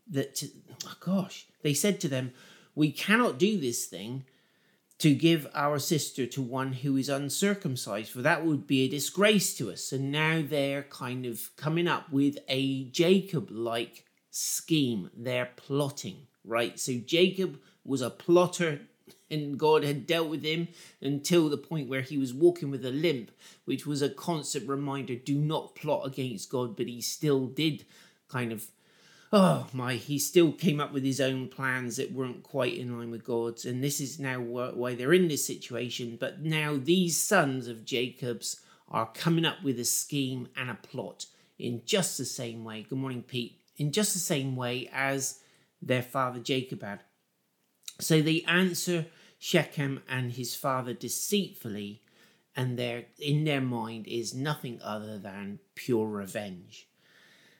that 0.07 0.35
to, 0.35 0.47
oh 0.85 0.95
gosh 0.99 1.47
they 1.61 1.73
said 1.73 1.99
to 2.01 2.07
them, 2.07 2.33
We 2.75 2.91
cannot 2.91 3.37
do 3.37 3.59
this 3.59 3.85
thing 3.85 4.25
to 4.99 5.15
give 5.15 5.47
our 5.55 5.79
sister 5.79 6.27
to 6.27 6.41
one 6.41 6.73
who 6.73 6.95
is 6.95 7.09
uncircumcised, 7.09 8.11
for 8.11 8.21
that 8.21 8.45
would 8.45 8.67
be 8.67 8.81
a 8.81 8.89
disgrace 8.89 9.55
to 9.57 9.71
us. 9.71 9.91
And 9.91 10.11
now 10.11 10.43
they're 10.45 10.83
kind 10.83 11.25
of 11.25 11.49
coming 11.55 11.87
up 11.87 12.11
with 12.11 12.37
a 12.47 12.85
Jacob 12.85 13.49
like 13.49 14.05
scheme. 14.31 15.11
They're 15.15 15.49
plotting, 15.55 16.27
right? 16.43 16.79
So 16.79 16.93
Jacob 16.93 17.59
was 17.85 18.01
a 18.01 18.09
plotter 18.09 18.81
and 19.29 19.57
God 19.57 19.83
had 19.83 20.07
dealt 20.07 20.29
with 20.29 20.43
him 20.43 20.67
until 21.01 21.49
the 21.49 21.57
point 21.57 21.89
where 21.89 22.01
he 22.01 22.17
was 22.17 22.33
walking 22.33 22.71
with 22.71 22.85
a 22.85 22.91
limp, 22.91 23.31
which 23.65 23.85
was 23.85 24.01
a 24.01 24.09
constant 24.09 24.67
reminder 24.67 25.15
do 25.15 25.35
not 25.35 25.75
plot 25.75 26.05
against 26.05 26.49
God, 26.49 26.75
but 26.75 26.87
he 26.87 27.01
still 27.01 27.45
did 27.45 27.85
kind 28.27 28.51
of 28.51 28.67
oh 29.33 29.67
my, 29.71 29.93
he 29.93 30.19
still 30.19 30.51
came 30.51 30.79
up 30.79 30.91
with 30.91 31.03
his 31.03 31.21
own 31.21 31.47
plans 31.47 31.97
that 31.97 32.11
weren't 32.11 32.43
quite 32.43 32.75
in 32.75 32.97
line 32.97 33.11
with 33.11 33.23
God's. 33.23 33.65
And 33.65 33.83
this 33.83 34.01
is 34.01 34.19
now 34.19 34.41
why 34.41 34.95
they're 34.95 35.13
in 35.13 35.27
this 35.27 35.45
situation. 35.45 36.17
But 36.19 36.41
now 36.41 36.77
these 36.77 37.17
sons 37.17 37.67
of 37.67 37.85
Jacob's 37.85 38.59
are 38.89 39.09
coming 39.13 39.45
up 39.45 39.63
with 39.63 39.79
a 39.79 39.85
scheme 39.85 40.49
and 40.57 40.69
a 40.69 40.75
plot 40.75 41.27
in 41.57 41.81
just 41.85 42.17
the 42.17 42.25
same 42.25 42.65
way. 42.65 42.85
Good 42.87 42.97
morning, 42.97 43.23
Pete. 43.23 43.60
In 43.81 43.91
just 43.91 44.13
the 44.13 44.19
same 44.19 44.55
way 44.55 44.89
as 44.93 45.39
their 45.81 46.03
father 46.03 46.39
Jacob 46.39 46.83
had. 46.83 46.99
So 47.99 48.21
they 48.21 48.43
answer 48.43 49.07
Shechem 49.39 50.03
and 50.07 50.31
his 50.31 50.55
father 50.55 50.93
deceitfully, 50.93 52.03
and 52.55 52.77
their 52.77 53.05
in 53.17 53.43
their 53.43 53.61
mind 53.61 54.07
is 54.07 54.35
nothing 54.35 54.79
other 54.83 55.17
than 55.17 55.59
pure 55.73 56.07
revenge 56.07 56.87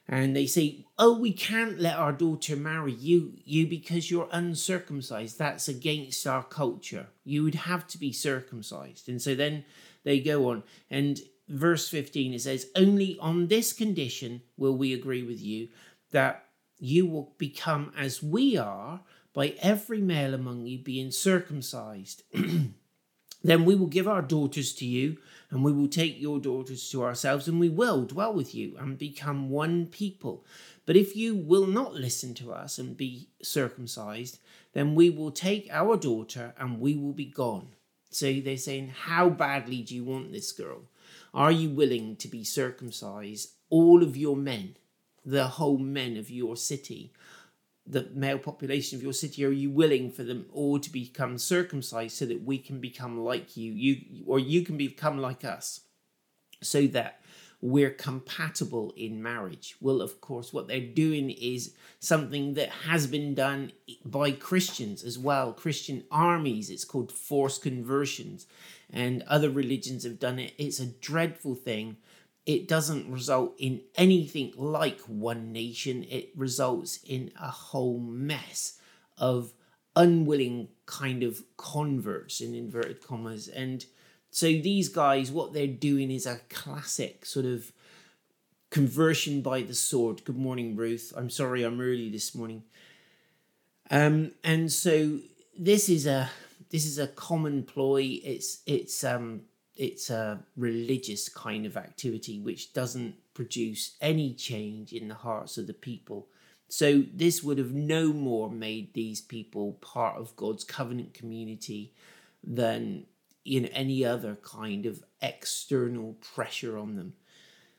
and 0.08 0.36
they 0.36 0.46
say, 0.46 0.84
"Oh, 0.98 1.16
we 1.18 1.32
can't 1.32 1.78
let 1.80 1.96
our 1.96 2.12
daughter 2.12 2.56
marry 2.56 2.92
you, 2.92 3.34
you 3.44 3.66
because 3.66 4.10
you're 4.10 4.28
uncircumcised. 4.32 5.38
That's 5.38 5.68
against 5.68 6.26
our 6.26 6.44
culture. 6.44 7.08
You 7.24 7.44
would 7.44 7.54
have 7.54 7.86
to 7.88 7.98
be 7.98 8.12
circumcised." 8.12 9.08
And 9.08 9.22
so 9.22 9.34
then 9.34 9.64
they 10.04 10.20
go 10.20 10.50
on, 10.50 10.64
and 10.90 11.20
verse 11.48 11.88
fifteen 11.88 12.34
it 12.34 12.42
says, 12.42 12.66
"Only 12.74 13.16
on 13.18 13.48
this 13.48 13.72
condition 13.72 14.42
will 14.56 14.76
we 14.76 14.92
agree 14.92 15.22
with 15.22 15.40
you 15.40 15.68
that 16.12 16.46
you 16.78 17.06
will 17.06 17.34
become 17.38 17.92
as 17.96 18.22
we 18.22 18.56
are 18.56 19.00
by 19.34 19.54
every 19.60 20.00
male 20.00 20.34
among 20.34 20.66
you 20.66 20.78
being 20.78 21.10
circumcised." 21.10 22.22
then 23.44 23.64
we 23.64 23.74
will 23.74 23.86
give 23.86 24.08
our 24.08 24.22
daughters 24.22 24.72
to 24.74 24.86
you 24.86 25.18
and 25.52 25.62
we 25.62 25.72
will 25.72 25.88
take 25.88 26.18
your 26.18 26.40
daughters 26.40 26.88
to 26.88 27.04
ourselves, 27.04 27.46
and 27.46 27.60
we 27.60 27.68
will 27.68 28.06
dwell 28.06 28.32
with 28.32 28.54
you 28.54 28.74
and 28.78 28.96
become 28.96 29.50
one 29.50 29.84
people. 29.84 30.46
But 30.86 30.96
if 30.96 31.14
you 31.14 31.36
will 31.36 31.66
not 31.66 31.94
listen 31.94 32.32
to 32.36 32.54
us 32.54 32.78
and 32.78 32.96
be 32.96 33.28
circumcised, 33.42 34.38
then 34.72 34.94
we 34.94 35.10
will 35.10 35.30
take 35.30 35.68
our 35.70 35.98
daughter 35.98 36.54
and 36.58 36.80
we 36.80 36.96
will 36.96 37.12
be 37.12 37.26
gone. 37.26 37.68
So 38.10 38.32
they're 38.40 38.56
saying, 38.56 38.94
How 39.04 39.28
badly 39.28 39.82
do 39.82 39.94
you 39.94 40.04
want 40.04 40.32
this 40.32 40.52
girl? 40.52 40.84
Are 41.34 41.52
you 41.52 41.68
willing 41.68 42.16
to 42.16 42.28
be 42.28 42.44
circumcised? 42.44 43.50
All 43.68 44.02
of 44.02 44.16
your 44.16 44.36
men, 44.36 44.76
the 45.24 45.46
whole 45.46 45.78
men 45.78 46.16
of 46.16 46.30
your 46.30 46.56
city, 46.56 47.12
the 47.86 48.08
male 48.14 48.38
population 48.38 48.98
of 48.98 49.02
your 49.02 49.12
city? 49.12 49.44
Are 49.44 49.50
you 49.50 49.70
willing 49.70 50.10
for 50.10 50.22
them 50.22 50.46
all 50.52 50.78
to 50.78 50.90
become 50.90 51.38
circumcised 51.38 52.16
so 52.16 52.26
that 52.26 52.44
we 52.44 52.58
can 52.58 52.80
become 52.80 53.20
like 53.20 53.56
you, 53.56 53.72
you 53.72 54.24
or 54.26 54.38
you 54.38 54.64
can 54.64 54.76
become 54.76 55.18
like 55.18 55.44
us, 55.44 55.80
so 56.62 56.86
that 56.88 57.20
we're 57.60 57.90
compatible 57.90 58.92
in 58.96 59.22
marriage? 59.22 59.76
Well, 59.80 60.00
of 60.00 60.20
course, 60.20 60.52
what 60.52 60.66
they're 60.66 60.80
doing 60.80 61.30
is 61.30 61.74
something 62.00 62.54
that 62.54 62.70
has 62.70 63.06
been 63.06 63.34
done 63.34 63.72
by 64.04 64.32
Christians 64.32 65.04
as 65.04 65.18
well. 65.18 65.52
Christian 65.52 66.04
armies, 66.10 66.70
it's 66.70 66.84
called 66.84 67.12
forced 67.12 67.62
conversions, 67.62 68.46
and 68.90 69.22
other 69.28 69.50
religions 69.50 70.02
have 70.04 70.18
done 70.18 70.38
it. 70.38 70.54
It's 70.58 70.80
a 70.80 70.86
dreadful 70.86 71.54
thing 71.54 71.96
it 72.44 72.66
doesn't 72.66 73.10
result 73.10 73.54
in 73.58 73.82
anything 73.96 74.52
like 74.56 75.00
one 75.02 75.52
nation. 75.52 76.04
It 76.08 76.30
results 76.36 76.98
in 77.06 77.30
a 77.40 77.50
whole 77.50 77.98
mess 77.98 78.78
of 79.16 79.52
unwilling 79.94 80.68
kind 80.86 81.22
of 81.22 81.42
converts 81.56 82.40
in 82.40 82.54
inverted 82.54 83.06
commas. 83.06 83.48
And 83.48 83.84
so 84.30 84.46
these 84.46 84.88
guys, 84.88 85.30
what 85.30 85.52
they're 85.52 85.66
doing 85.66 86.10
is 86.10 86.26
a 86.26 86.40
classic 86.48 87.24
sort 87.24 87.46
of 87.46 87.70
conversion 88.70 89.42
by 89.42 89.62
the 89.62 89.74
sword. 89.74 90.24
Good 90.24 90.38
morning, 90.38 90.74
Ruth. 90.74 91.12
I'm 91.16 91.30
sorry 91.30 91.62
I'm 91.62 91.80
early 91.80 92.10
this 92.10 92.34
morning. 92.34 92.64
Um, 93.90 94.32
and 94.42 94.72
so 94.72 95.18
this 95.56 95.88
is 95.88 96.06
a 96.06 96.30
this 96.70 96.86
is 96.86 96.98
a 96.98 97.06
common 97.06 97.62
ploy. 97.62 98.18
It's 98.24 98.62
it's 98.66 99.04
um 99.04 99.42
it's 99.76 100.10
a 100.10 100.40
religious 100.56 101.28
kind 101.28 101.66
of 101.66 101.76
activity 101.76 102.38
which 102.38 102.72
doesn't 102.72 103.14
produce 103.34 103.96
any 104.00 104.34
change 104.34 104.92
in 104.92 105.08
the 105.08 105.14
hearts 105.14 105.56
of 105.58 105.66
the 105.66 105.72
people. 105.72 106.28
So 106.68 107.04
this 107.12 107.42
would 107.42 107.58
have 107.58 107.72
no 107.72 108.12
more 108.12 108.50
made 108.50 108.94
these 108.94 109.20
people 109.20 109.72
part 109.80 110.16
of 110.16 110.36
God's 110.36 110.64
covenant 110.64 111.14
community 111.14 111.92
than 112.42 113.06
in 113.44 113.66
any 113.66 114.04
other 114.04 114.36
kind 114.42 114.86
of 114.86 115.02
external 115.20 116.14
pressure 116.34 116.78
on 116.78 116.96
them. 116.96 117.14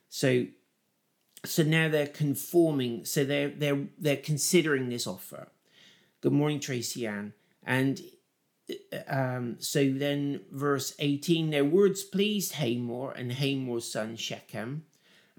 So 0.10 0.48
so 1.46 1.62
now 1.64 1.90
they're 1.90 2.08
conforming, 2.08 3.06
so 3.06 3.26
they're 3.26 3.50
they're 3.50 3.88
they're 3.98 4.18
considering 4.18 4.90
this 4.90 5.08
offer. 5.08 5.50
Good 6.22 6.32
morning, 6.32 6.60
Tracy 6.60 7.06
Ann. 7.06 7.34
And 7.66 8.02
um, 9.08 9.56
so 9.60 9.92
then, 9.92 10.42
verse 10.52 10.94
18 11.00 11.50
their 11.50 11.66
words 11.66 12.04
pleased 12.04 12.54
Hamor 12.54 13.12
and 13.12 13.32
Hamor's 13.34 13.92
son 13.92 14.16
Shechem, 14.16 14.86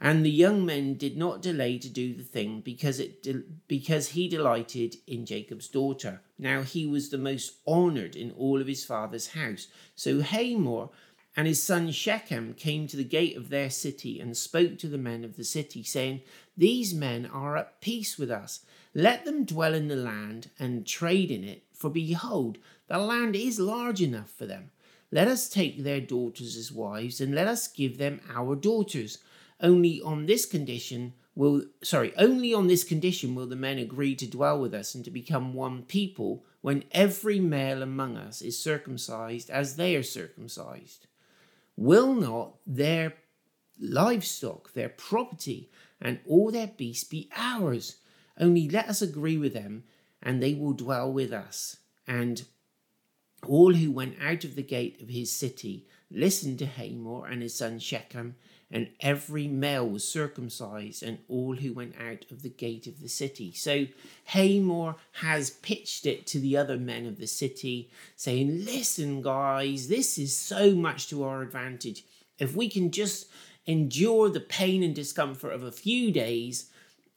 and 0.01 0.25
the 0.25 0.31
young 0.31 0.67
men 0.67 0.95
did 0.95 1.17
not 1.17 1.43
delay 1.43 1.79
to 1.79 1.89
do 1.89 2.15
the 2.15 2.25
thing 2.25 2.61
because 2.61 2.99
it 2.99 3.23
de- 3.23 3.45
because 3.69 4.09
he 4.09 4.29
delighted 4.29 4.97
in 5.07 5.25
Jacob's 5.25 5.69
daughter. 5.69 6.21
Now 6.39 6.63
he 6.63 6.85
was 6.87 7.11
the 7.11 7.19
most 7.19 7.53
honored 7.67 8.17
in 8.17 8.33
all 8.33 8.61
of 8.61 8.67
his 8.67 8.85
father's 8.85 9.29
house. 9.29 9.69
So 9.95 10.21
Hamor 10.21 10.89
and 11.37 11.47
his 11.47 11.63
son 11.63 11.91
Shechem 11.91 12.55
came 12.55 12.87
to 12.89 12.97
the 12.97 13.05
gate 13.05 13.37
of 13.37 13.49
their 13.49 13.71
city 13.71 14.21
and 14.21 14.37
spoke 14.37 14.79
to 14.79 14.89
the 14.89 14.99
men 14.99 15.25
of 15.25 15.37
the 15.37 15.45
city, 15.45 15.83
saying, 15.83 16.23
These 16.57 16.95
men 16.95 17.27
are 17.27 17.57
at 17.57 17.81
peace 17.81 18.19
with 18.19 18.31
us. 18.31 18.61
Let 18.95 19.25
them 19.25 19.45
dwell 19.45 19.75
in 19.75 19.89
the 19.89 19.97
land 19.97 20.51
and 20.59 20.87
trade 20.87 21.31
in 21.31 21.43
it, 21.43 21.65
for 21.73 21.91
behold, 21.91 22.59
the 22.87 22.99
land 22.99 23.35
is 23.35 23.59
large 23.59 24.01
enough 24.01 24.31
for 24.31 24.47
them. 24.47 24.71
Let 25.11 25.27
us 25.27 25.49
take 25.49 25.83
their 25.83 26.01
daughters 26.01 26.57
as 26.57 26.71
wives, 26.71 27.21
and 27.21 27.35
let 27.35 27.49
us 27.49 27.69
give 27.69 27.99
them 27.99 28.21
our 28.33 28.55
daughters. 28.55 29.19
Only 29.61 30.01
on 30.01 30.27
this 30.27 30.47
condition 30.47 31.15
will 31.35 31.65
sorry, 31.83 32.13
only 32.17 32.55
on 32.55 32.69
this 32.69 32.85
condition 32.85 33.35
will 33.35 33.47
the 33.47 33.57
men 33.57 33.79
agree 33.79 34.15
to 34.17 34.27
dwell 34.27 34.61
with 34.61 34.75
us 34.75 34.95
and 34.95 35.05
to 35.05 35.11
become 35.11 35.55
one 35.55 35.83
people 35.83 36.45
when 36.61 36.85
every 36.93 37.41
male 37.41 37.83
among 37.83 38.17
us 38.17 38.41
is 38.41 38.59
circumcised 38.59 39.51
as 39.51 39.77
they 39.77 39.97
are 39.97 40.03
circumcised. 40.03 41.07
Will 41.77 42.15
not 42.15 42.55
their 42.67 43.15
livestock, 43.81 44.73
their 44.73 44.89
property, 44.89 45.71
and 46.01 46.21
all 46.29 46.51
their 46.51 46.69
beasts 46.69 47.05
be 47.05 47.29
ours? 47.37 47.97
Only 48.39 48.69
let 48.69 48.89
us 48.89 49.03
agree 49.03 49.39
with 49.39 49.55
them, 49.55 49.85
and 50.23 50.43
they 50.43 50.55
will 50.55 50.73
dwell 50.73 51.13
with 51.13 51.33
us. 51.33 51.79
And 52.07 52.45
all 53.47 53.75
who 53.75 53.91
went 53.91 54.17
out 54.21 54.45
of 54.45 54.57
the 54.57 54.63
gate 54.63 55.01
of 55.01 55.09
his 55.09 55.31
city 55.31 55.87
listened 56.11 56.59
to 56.59 56.67
Hamor 56.67 57.27
and 57.27 57.43
his 57.43 57.55
son 57.55 57.79
Shechem, 57.79 58.37
and 58.71 58.89
every 59.01 59.47
male 59.47 59.89
was 59.89 60.09
circumcised, 60.09 61.03
and 61.03 61.19
all 61.29 61.55
who 61.55 61.73
went 61.73 61.95
out 62.01 62.25
of 62.31 62.43
the 62.43 62.49
gate 62.49 62.87
of 62.87 63.01
the 63.01 63.09
city. 63.09 63.53
So 63.53 63.87
Hamor 64.27 64.97
has 65.13 65.51
pitched 65.51 66.07
it 66.07 66.27
to 66.29 66.41
the 66.41 66.57
other 66.57 66.77
men 66.77 67.07
of 67.07 67.19
the 67.19 67.27
city, 67.27 67.91
saying, 68.17 68.65
Listen, 68.65 69.23
guys, 69.23 69.89
this 69.89 70.19
is 70.19 70.37
so 70.37 70.75
much 70.75 71.09
to 71.09 71.23
our 71.23 71.43
advantage. 71.43 72.05
If 72.39 72.57
we 72.57 72.69
can 72.69 72.91
just 72.91 73.27
endure 73.67 74.29
the 74.29 74.41
pain 74.41 74.83
and 74.83 74.95
discomfort 74.95 75.53
of 75.53 75.63
a 75.63 75.73
few 75.73 76.11
days 76.11 76.71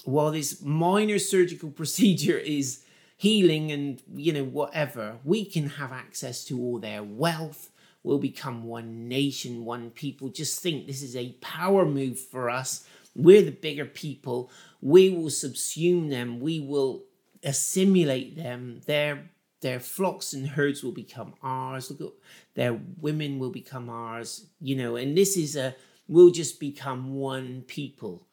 while 0.08 0.32
this 0.32 0.62
minor 0.62 1.20
surgical 1.20 1.70
procedure 1.82 2.38
is 2.38 2.84
healing 3.18 3.72
and 3.72 4.02
you 4.14 4.32
know 4.32 4.44
whatever 4.44 5.18
we 5.24 5.44
can 5.44 5.68
have 5.68 5.92
access 5.92 6.46
to 6.46 6.60
all 6.60 6.80
their 6.80 7.04
wealth. 7.04 7.70
We'll 8.04 8.20
become 8.20 8.64
one 8.64 9.10
nation 9.10 9.66
one 9.66 9.90
people. 9.90 10.30
Just 10.30 10.62
think 10.62 10.88
this 10.88 11.02
is 11.02 11.16
a 11.16 11.34
power 11.42 11.86
move 11.86 12.20
for 12.20 12.50
us. 12.50 12.88
We're 13.16 13.42
the 13.42 13.52
bigger 13.52 13.86
people. 13.86 14.50
We 14.80 15.10
will 15.10 15.30
subsume 15.30 16.10
them. 16.10 16.40
We 16.40 16.62
will 16.62 17.04
assimilate 17.44 18.38
them. 18.38 18.82
Their 18.86 19.30
their 19.60 19.80
flocks 19.80 20.34
and 20.34 20.48
herds 20.48 20.84
will 20.84 20.94
become 20.94 21.34
ours. 21.42 21.92
Look 22.00 22.22
their 22.54 22.80
women 23.02 23.40
will 23.40 23.52
become 23.52 23.90
ours 23.90 24.48
you 24.62 24.76
know 24.76 24.96
and 24.96 25.18
this 25.18 25.36
is 25.36 25.56
a 25.56 25.76
we'll 26.08 26.32
just 26.32 26.60
become 26.60 27.14
one 27.14 27.64
people 27.68 28.26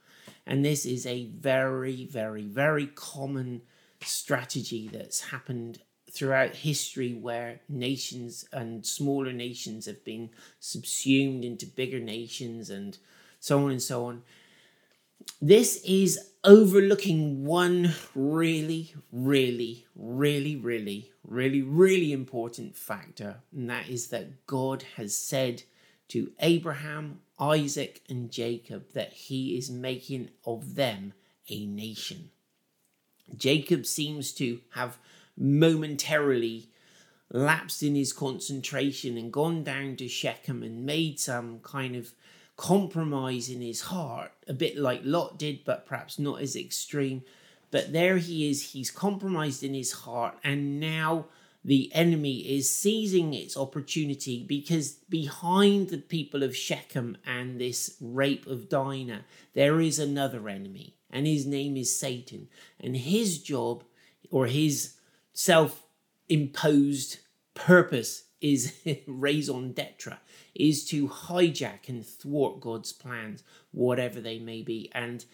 and 0.46 0.64
this 0.64 0.84
is 0.86 1.06
a 1.06 1.26
very 1.26 2.04
very 2.06 2.44
very 2.44 2.86
common 2.86 3.62
strategy 4.00 4.88
that's 4.92 5.20
happened 5.30 5.80
throughout 6.10 6.54
history 6.54 7.12
where 7.12 7.60
nations 7.68 8.44
and 8.52 8.86
smaller 8.86 9.32
nations 9.32 9.86
have 9.86 10.04
been 10.04 10.30
subsumed 10.60 11.44
into 11.44 11.66
bigger 11.66 11.98
nations 11.98 12.70
and 12.70 12.98
so 13.40 13.64
on 13.64 13.72
and 13.72 13.82
so 13.82 14.06
on. 14.06 14.22
This 15.42 15.82
is 15.84 16.30
overlooking 16.44 17.44
one 17.44 17.94
really, 18.14 18.94
really, 19.10 19.86
really, 19.96 20.56
really, 20.56 21.10
really, 21.26 21.62
really 21.62 22.12
important 22.12 22.76
factor, 22.76 23.36
and 23.52 23.68
that 23.68 23.88
is 23.88 24.08
that 24.08 24.46
God 24.46 24.84
has 24.96 25.16
said 25.16 25.64
to 26.08 26.30
Abraham, 26.40 27.20
Isaac, 27.38 28.02
and 28.08 28.30
Jacob 28.30 28.92
that 28.92 29.12
he 29.12 29.56
is 29.56 29.70
making 29.70 30.30
of 30.44 30.74
them 30.74 31.12
a 31.48 31.66
nation. 31.66 32.30
Jacob 33.36 33.86
seems 33.86 34.32
to 34.32 34.60
have 34.70 34.98
momentarily 35.36 36.68
lapsed 37.30 37.82
in 37.82 37.94
his 37.94 38.12
concentration 38.12 39.16
and 39.16 39.32
gone 39.32 39.64
down 39.64 39.96
to 39.96 40.08
Shechem 40.08 40.62
and 40.62 40.86
made 40.86 41.18
some 41.18 41.58
kind 41.60 41.96
of 41.96 42.12
compromise 42.56 43.48
in 43.48 43.60
his 43.60 43.82
heart, 43.82 44.32
a 44.46 44.52
bit 44.52 44.78
like 44.78 45.00
Lot 45.02 45.38
did, 45.38 45.64
but 45.64 45.86
perhaps 45.86 46.18
not 46.18 46.40
as 46.40 46.54
extreme. 46.54 47.22
But 47.70 47.92
there 47.92 48.18
he 48.18 48.48
is, 48.48 48.72
he's 48.72 48.92
compromised 48.92 49.64
in 49.64 49.74
his 49.74 49.90
heart, 49.90 50.38
and 50.44 50.78
now 50.78 51.26
the 51.64 51.90
enemy 51.94 52.40
is 52.40 52.68
seizing 52.68 53.32
its 53.32 53.56
opportunity 53.56 54.44
because 54.46 54.92
behind 55.08 55.88
the 55.88 55.98
people 55.98 56.42
of 56.42 56.54
Shechem 56.54 57.16
and 57.26 57.58
this 57.58 57.96
rape 58.00 58.46
of 58.46 58.68
Dinah, 58.68 59.24
there 59.54 59.80
is 59.80 59.98
another 59.98 60.48
enemy 60.48 60.94
and 61.14 61.26
his 61.26 61.46
name 61.46 61.76
is 61.76 61.98
Satan. 61.98 62.48
And 62.78 62.96
his 62.96 63.38
job 63.38 63.84
or 64.30 64.46
his 64.46 64.94
self 65.32 65.84
imposed 66.28 67.18
purpose 67.54 68.24
is 68.40 68.74
raison 69.06 69.72
d'etre, 69.72 70.18
is 70.54 70.84
to 70.86 71.08
hijack 71.08 71.88
and 71.88 72.04
thwart 72.04 72.60
God's 72.60 72.92
plans, 72.92 73.44
whatever 73.70 74.20
they 74.20 74.38
may 74.40 74.60
be. 74.60 74.90
And 74.92 75.24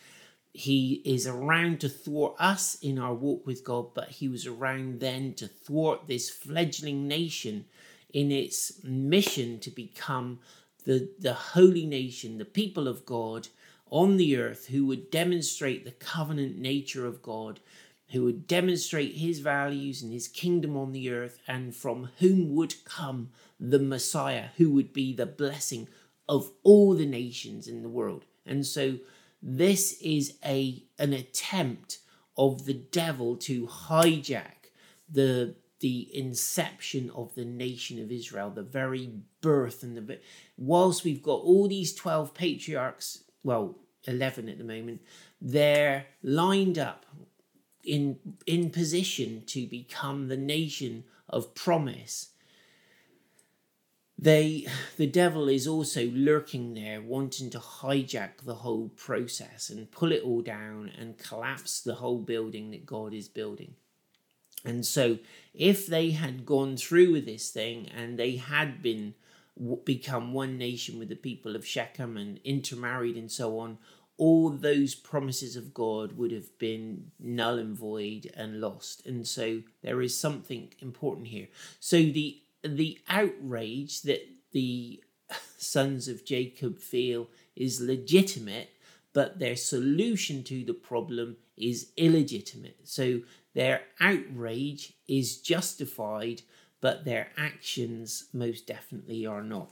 he 0.52 1.02
is 1.04 1.26
around 1.26 1.80
to 1.80 1.88
thwart 1.88 2.34
us 2.38 2.76
in 2.82 2.98
our 2.98 3.14
walk 3.14 3.46
with 3.46 3.64
God, 3.64 3.94
but 3.94 4.08
he 4.08 4.28
was 4.28 4.46
around 4.46 5.00
then 5.00 5.34
to 5.34 5.46
thwart 5.46 6.06
this 6.06 6.28
fledgling 6.28 7.06
nation 7.06 7.66
in 8.12 8.32
its 8.32 8.82
mission 8.82 9.60
to 9.60 9.70
become 9.70 10.40
the, 10.84 11.10
the 11.18 11.34
holy 11.34 11.86
nation, 11.86 12.38
the 12.38 12.44
people 12.44 12.88
of 12.88 13.06
God, 13.06 13.48
on 13.90 14.16
the 14.16 14.36
earth 14.36 14.66
who 14.68 14.86
would 14.86 15.10
demonstrate 15.10 15.84
the 15.84 15.90
covenant 15.92 16.58
nature 16.58 17.06
of 17.06 17.22
God, 17.22 17.60
who 18.08 18.24
would 18.24 18.46
demonstrate 18.46 19.14
his 19.16 19.38
values 19.38 20.02
and 20.02 20.12
his 20.12 20.26
kingdom 20.26 20.76
on 20.76 20.92
the 20.92 21.10
earth, 21.10 21.38
and 21.46 21.74
from 21.74 22.10
whom 22.18 22.54
would 22.54 22.84
come 22.84 23.30
the 23.58 23.78
Messiah, 23.78 24.46
who 24.56 24.72
would 24.72 24.92
be 24.92 25.12
the 25.12 25.26
blessing 25.26 25.88
of 26.28 26.50
all 26.64 26.94
the 26.94 27.06
nations 27.06 27.68
in 27.68 27.82
the 27.82 27.88
world. 27.88 28.24
And 28.46 28.66
so 28.66 28.98
this 29.42 29.98
is 30.00 30.36
a 30.44 30.84
an 30.98 31.12
attempt 31.12 31.98
of 32.36 32.64
the 32.66 32.74
devil 32.74 33.36
to 33.36 33.66
hijack 33.66 34.70
the 35.10 35.54
the 35.80 36.08
inception 36.14 37.10
of 37.14 37.34
the 37.34 37.44
nation 37.44 38.02
of 38.02 38.12
Israel, 38.12 38.50
the 38.50 38.62
very 38.62 39.10
birth 39.40 39.82
and 39.82 39.96
the 39.96 40.18
whilst 40.58 41.04
we've 41.04 41.22
got 41.22 41.40
all 41.40 41.68
these 41.68 41.94
12 41.94 42.34
patriarchs 42.34 43.24
well, 43.42 43.78
11 44.04 44.48
at 44.48 44.58
the 44.58 44.64
moment, 44.64 45.00
they're 45.40 46.06
lined 46.22 46.78
up 46.78 47.06
in 47.84 48.18
in 48.46 48.70
position 48.70 49.42
to 49.46 49.66
become 49.66 50.28
the 50.28 50.36
nation 50.36 51.04
of 51.28 51.54
promise 51.54 52.30
they 54.22 54.66
the 54.96 55.06
devil 55.06 55.48
is 55.48 55.66
also 55.66 56.10
lurking 56.10 56.74
there 56.74 57.00
wanting 57.00 57.48
to 57.48 57.58
hijack 57.58 58.44
the 58.44 58.56
whole 58.56 58.88
process 58.90 59.70
and 59.70 59.90
pull 59.90 60.12
it 60.12 60.22
all 60.22 60.42
down 60.42 60.90
and 60.98 61.18
collapse 61.18 61.80
the 61.80 61.94
whole 61.94 62.18
building 62.18 62.70
that 62.70 62.84
god 62.84 63.14
is 63.14 63.28
building 63.28 63.74
and 64.64 64.84
so 64.84 65.18
if 65.54 65.86
they 65.86 66.10
had 66.10 66.44
gone 66.44 66.76
through 66.76 67.12
with 67.12 67.24
this 67.24 67.50
thing 67.50 67.88
and 67.88 68.18
they 68.18 68.36
had 68.36 68.82
been 68.82 69.14
become 69.84 70.32
one 70.32 70.56
nation 70.56 70.98
with 70.98 71.08
the 71.08 71.16
people 71.16 71.54
of 71.54 71.66
Shechem 71.66 72.16
and 72.16 72.40
intermarried 72.44 73.16
and 73.16 73.30
so 73.30 73.58
on, 73.58 73.78
all 74.16 74.50
those 74.50 74.94
promises 74.94 75.56
of 75.56 75.74
God 75.74 76.12
would 76.16 76.30
have 76.30 76.58
been 76.58 77.10
null 77.18 77.58
and 77.58 77.76
void 77.76 78.30
and 78.36 78.60
lost. 78.60 79.06
And 79.06 79.26
so 79.26 79.62
there 79.82 80.02
is 80.02 80.16
something 80.16 80.72
important 80.80 81.28
here. 81.28 81.48
So 81.78 81.96
the 81.96 82.40
the 82.62 82.98
outrage 83.08 84.02
that 84.02 84.26
the 84.52 85.02
sons 85.58 86.08
of 86.08 86.24
Jacob 86.24 86.78
feel 86.78 87.28
is 87.56 87.80
legitimate, 87.80 88.70
but 89.12 89.38
their 89.38 89.56
solution 89.56 90.42
to 90.44 90.64
the 90.64 90.74
problem 90.74 91.36
is 91.56 91.90
illegitimate. 91.96 92.78
So 92.84 93.20
their 93.54 93.82
outrage 94.00 94.94
is 95.08 95.38
justified 95.38 96.42
but 96.80 97.04
their 97.04 97.28
actions 97.36 98.24
most 98.32 98.66
definitely 98.66 99.26
are 99.26 99.42
not. 99.42 99.70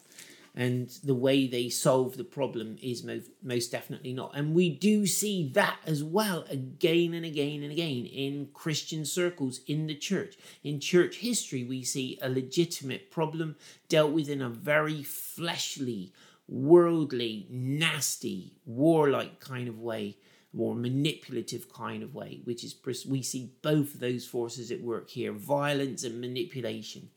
And 0.58 0.88
the 1.04 1.14
way 1.14 1.46
they 1.46 1.68
solve 1.68 2.16
the 2.16 2.24
problem 2.24 2.78
is 2.82 3.04
most, 3.04 3.30
most 3.44 3.70
definitely 3.70 4.12
not. 4.12 4.32
And 4.34 4.56
we 4.56 4.70
do 4.70 5.06
see 5.06 5.48
that 5.50 5.78
as 5.86 6.02
well 6.02 6.44
again 6.50 7.14
and 7.14 7.24
again 7.24 7.62
and 7.62 7.70
again 7.70 8.06
in 8.06 8.48
Christian 8.52 9.04
circles 9.04 9.60
in 9.68 9.86
the 9.86 9.94
church. 9.94 10.36
In 10.64 10.80
church 10.80 11.18
history, 11.18 11.62
we 11.62 11.84
see 11.84 12.18
a 12.20 12.28
legitimate 12.28 13.08
problem 13.08 13.54
dealt 13.88 14.10
with 14.10 14.28
in 14.28 14.42
a 14.42 14.48
very 14.48 15.04
fleshly, 15.04 16.12
worldly, 16.48 17.46
nasty, 17.48 18.56
warlike 18.66 19.38
kind 19.38 19.68
of 19.68 19.78
way 19.78 20.16
more 20.52 20.74
manipulative 20.74 21.72
kind 21.72 22.02
of 22.02 22.16
way, 22.16 22.40
which 22.42 22.64
is 22.64 22.74
we 23.06 23.22
see 23.22 23.52
both 23.62 23.94
of 23.94 24.00
those 24.00 24.26
forces 24.26 24.72
at 24.72 24.80
work 24.80 25.10
here 25.10 25.30
violence 25.30 26.02
and 26.02 26.20
manipulation. 26.20 27.10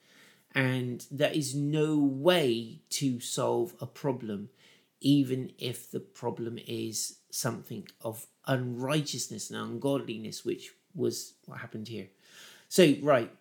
And 0.53 1.05
there 1.09 1.31
is 1.31 1.55
no 1.55 1.97
way 1.97 2.81
to 2.91 3.19
solve 3.19 3.73
a 3.79 3.85
problem, 3.85 4.49
even 4.99 5.53
if 5.57 5.89
the 5.89 5.99
problem 5.99 6.59
is 6.67 7.19
something 7.31 7.87
of 8.01 8.25
unrighteousness 8.47 9.49
and 9.49 9.59
ungodliness, 9.59 10.43
which 10.43 10.71
was 10.93 11.33
what 11.45 11.59
happened 11.59 11.87
here. 11.87 12.07
So, 12.67 12.95
right. 13.01 13.31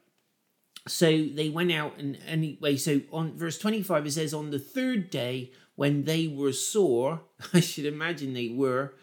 So 0.89 1.07
they 1.07 1.51
went 1.51 1.73
out 1.73 1.99
and 1.99 2.19
anyway, 2.27 2.77
so 2.77 3.03
on 3.13 3.37
verse 3.37 3.59
25 3.59 4.07
it 4.07 4.13
says, 4.13 4.33
On 4.33 4.51
the 4.51 4.59
third 4.59 5.11
day, 5.11 5.53
when 5.77 6.05
they 6.05 6.27
were 6.27 6.53
sore, 6.53 7.23
I 7.53 7.61
should 7.61 7.87
imagine 7.87 8.35
they 8.35 8.49
were, 8.49 8.95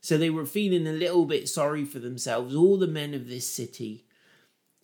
so 0.00 0.16
they 0.16 0.30
were 0.30 0.46
feeling 0.46 0.86
a 0.86 0.92
little 0.92 1.26
bit 1.26 1.48
sorry 1.48 1.84
for 1.84 1.98
themselves, 1.98 2.54
all 2.54 2.78
the 2.78 2.86
men 2.86 3.14
of 3.14 3.28
this 3.28 3.48
city. 3.48 4.04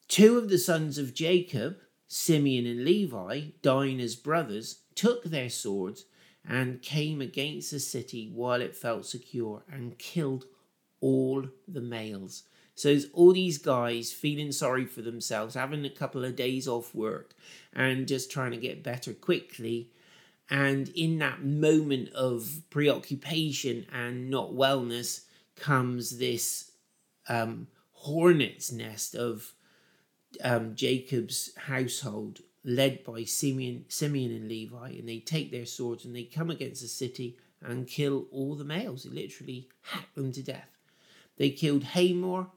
Two 0.06 0.36
of 0.36 0.48
the 0.48 0.58
sons 0.58 0.98
of 0.98 1.14
Jacob, 1.14 1.78
Simeon 2.06 2.66
and 2.66 2.84
Levi, 2.84 3.48
Dinah's 3.62 4.16
brothers, 4.16 4.80
took 4.94 5.24
their 5.24 5.50
swords 5.50 6.04
and 6.46 6.82
came 6.82 7.20
against 7.20 7.70
the 7.70 7.80
city 7.80 8.30
while 8.32 8.60
it 8.60 8.76
felt 8.76 9.06
secure 9.06 9.62
and 9.70 9.98
killed 9.98 10.44
all 11.00 11.46
the 11.66 11.80
males. 11.80 12.44
So 12.74 12.88
there's 12.88 13.06
all 13.12 13.32
these 13.32 13.58
guys 13.58 14.12
feeling 14.12 14.52
sorry 14.52 14.84
for 14.84 15.00
themselves, 15.00 15.54
having 15.54 15.84
a 15.84 15.90
couple 15.90 16.24
of 16.24 16.36
days 16.36 16.66
off 16.66 16.94
work 16.94 17.34
and 17.72 18.08
just 18.08 18.30
trying 18.30 18.50
to 18.50 18.56
get 18.56 18.82
better 18.82 19.12
quickly. 19.12 19.90
And 20.50 20.88
in 20.90 21.18
that 21.18 21.44
moment 21.44 22.10
of 22.10 22.62
preoccupation 22.70 23.86
and 23.92 24.28
not 24.28 24.52
wellness 24.52 25.24
comes 25.56 26.18
this 26.18 26.72
um, 27.28 27.68
hornet's 27.92 28.72
nest 28.72 29.14
of 29.14 29.54
um, 30.42 30.74
Jacob's 30.74 31.50
household, 31.56 32.40
led 32.64 33.04
by 33.04 33.24
Simeon, 33.24 33.84
Simeon 33.88 34.32
and 34.32 34.48
Levi, 34.48 34.90
and 34.90 35.08
they 35.08 35.18
take 35.18 35.50
their 35.50 35.66
swords 35.66 36.04
and 36.04 36.14
they 36.14 36.24
come 36.24 36.50
against 36.50 36.82
the 36.82 36.88
city 36.88 37.38
and 37.62 37.86
kill 37.86 38.26
all 38.30 38.54
the 38.54 38.64
males. 38.64 39.04
They 39.04 39.10
literally 39.10 39.68
hack 39.82 40.14
them 40.14 40.32
to 40.32 40.42
death. 40.42 40.68
They 41.36 41.50
killed 41.50 41.84
Hamor 41.84 42.48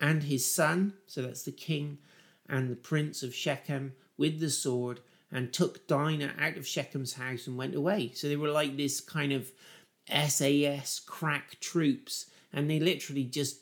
and 0.00 0.22
his 0.22 0.44
son, 0.44 0.94
so 1.06 1.22
that's 1.22 1.42
the 1.42 1.52
king 1.52 1.98
and 2.48 2.70
the 2.70 2.76
prince 2.76 3.22
of 3.22 3.34
Shechem, 3.34 3.94
with 4.16 4.38
the 4.38 4.50
sword 4.50 5.00
and 5.34 5.52
took 5.52 5.86
Dinah 5.88 6.34
out 6.38 6.56
of 6.56 6.64
Shechem's 6.64 7.14
house 7.14 7.46
and 7.46 7.56
went 7.56 7.74
away. 7.74 8.12
So 8.14 8.28
they 8.28 8.36
were 8.36 8.50
like 8.50 8.76
this 8.76 9.00
kind 9.00 9.32
of 9.32 9.50
SAS 10.08 11.00
crack 11.00 11.58
troops, 11.60 12.26
and 12.52 12.70
they 12.70 12.78
literally 12.78 13.24
just 13.24 13.60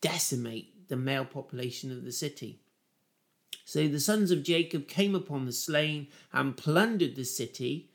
decimate 0.00 0.73
the 0.88 0.96
male 0.96 1.24
population 1.24 1.90
of 1.90 2.04
the 2.04 2.12
city. 2.12 2.60
So 3.64 3.88
the 3.88 4.00
sons 4.00 4.30
of 4.30 4.42
Jacob 4.42 4.88
came 4.88 5.14
upon 5.14 5.46
the 5.46 5.52
slain 5.52 6.08
and 6.32 6.56
plundered 6.56 7.16
the 7.16 7.24
city 7.24 7.90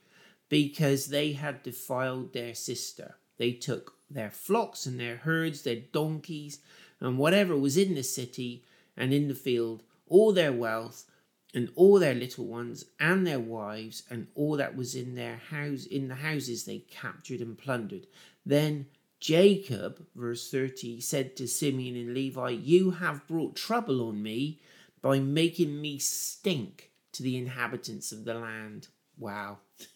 because 0.50 1.08
they 1.08 1.34
had 1.34 1.64
defiled 1.64 2.34
their 2.34 2.56
sister. 2.56 3.16
They 3.38 3.52
took 3.52 3.94
their 4.10 4.32
flocks 4.32 4.86
and 4.86 5.00
their 5.00 5.18
herds, 5.18 5.62
their 5.62 5.76
donkeys, 5.76 6.60
and 7.00 7.18
whatever 7.18 7.56
was 7.56 7.78
in 7.78 7.94
the 7.94 8.04
city 8.04 8.64
and 8.98 9.14
in 9.14 9.28
the 9.28 9.36
field, 9.36 9.84
all 10.08 10.34
their 10.34 10.52
wealth, 10.52 11.06
and 11.54 11.70
all 11.76 12.00
their 12.00 12.14
little 12.14 12.46
ones 12.46 12.86
and 13.00 13.26
their 13.26 13.40
wives 13.40 14.04
and 14.10 14.28
all 14.36 14.58
that 14.58 14.76
was 14.76 14.96
in 14.96 15.16
their 15.16 15.38
house 15.50 15.86
in 15.86 16.08
the 16.08 16.16
houses 16.16 16.66
they 16.66 16.80
captured 16.92 17.42
and 17.42 17.58
plundered 17.58 18.06
then 18.46 18.86
jacob 19.20 20.06
verse 20.16 20.50
30 20.50 21.02
said 21.02 21.36
to 21.36 21.48
simeon 21.48 21.96
and 21.96 22.14
levi 22.14 22.50
you 22.50 22.92
have 22.92 23.28
brought 23.28 23.56
trouble 23.56 24.08
on 24.08 24.22
me 24.22 24.60
by 25.02 25.20
making 25.20 25.82
me 25.82 25.98
stink 25.98 26.90
to 27.14 27.24
the 27.24 27.38
inhabitants 27.38 28.12
of 28.12 28.26
the 28.26 28.34
land. 28.34 28.88
Wow. 29.18 29.60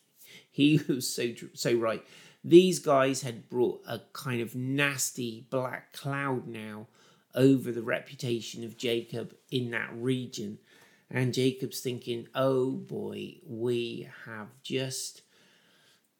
He 0.49 0.79
was 0.87 1.09
so 1.13 1.29
so 1.55 1.73
right. 1.73 2.05
These 2.43 2.77
guys 2.77 3.23
had 3.23 3.49
brought 3.49 3.81
a 3.87 4.01
kind 4.13 4.39
of 4.39 4.55
nasty 4.55 5.47
black 5.49 5.93
cloud 5.93 6.47
now 6.47 6.87
over 7.33 7.71
the 7.71 7.81
reputation 7.81 8.63
of 8.63 8.77
jacob 8.77 9.33
in 9.49 9.71
that 9.71 9.89
region. 9.95 10.59
And 11.09 11.33
Jacob's 11.33 11.79
thinking, 11.79 12.27
oh 12.35 12.71
boy, 12.71 13.37
we 13.47 14.07
have 14.25 14.49
just 14.61 15.23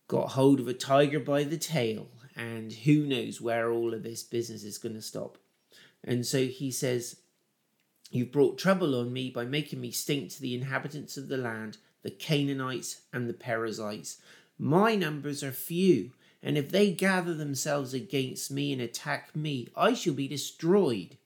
got 0.07 0.29
hold 0.29 0.59
of 0.59 0.67
a 0.67 0.73
tiger 0.73 1.19
by 1.19 1.43
the 1.43 1.57
tail, 1.57 2.07
and 2.36 2.72
who 2.72 3.06
knows 3.06 3.39
where 3.39 3.72
all 3.72 3.93
of 3.93 4.04
this 4.04 4.24
business 4.24 4.63
is 4.63 4.78
going 4.78 4.96
to 4.96 5.02
stop. 5.02 5.38
And 6.04 6.26
so 6.26 6.46
he 6.46 6.72
says, 6.72 7.17
You've 8.12 8.32
brought 8.32 8.60
trouble 8.60 9.00
on 9.00 9.12
me 9.12 9.32
by 9.32 9.46
making 9.46 9.82
me 9.82 9.89
stink 9.89 10.30
to 10.32 10.41
the 10.41 10.54
inhabitants 10.54 11.17
of 11.17 11.30
the 11.30 11.38
land, 11.38 11.78
the 12.04 12.12
Canaanites 12.12 13.02
and 13.12 13.28
the 13.28 13.34
Perizzites. 13.34 14.22
My 14.60 14.96
numbers 14.96 15.43
are 15.43 15.52
few, 15.52 16.12
and 16.43 16.58
if 16.58 16.69
they 16.69 16.91
gather 16.91 17.34
themselves 17.34 17.93
against 17.93 18.52
me 18.52 18.72
and 18.72 18.82
attack 18.82 19.36
me, 19.36 19.69
I 19.76 19.96
shall 19.96 20.13
be 20.13 20.28
destroyed, 20.28 21.17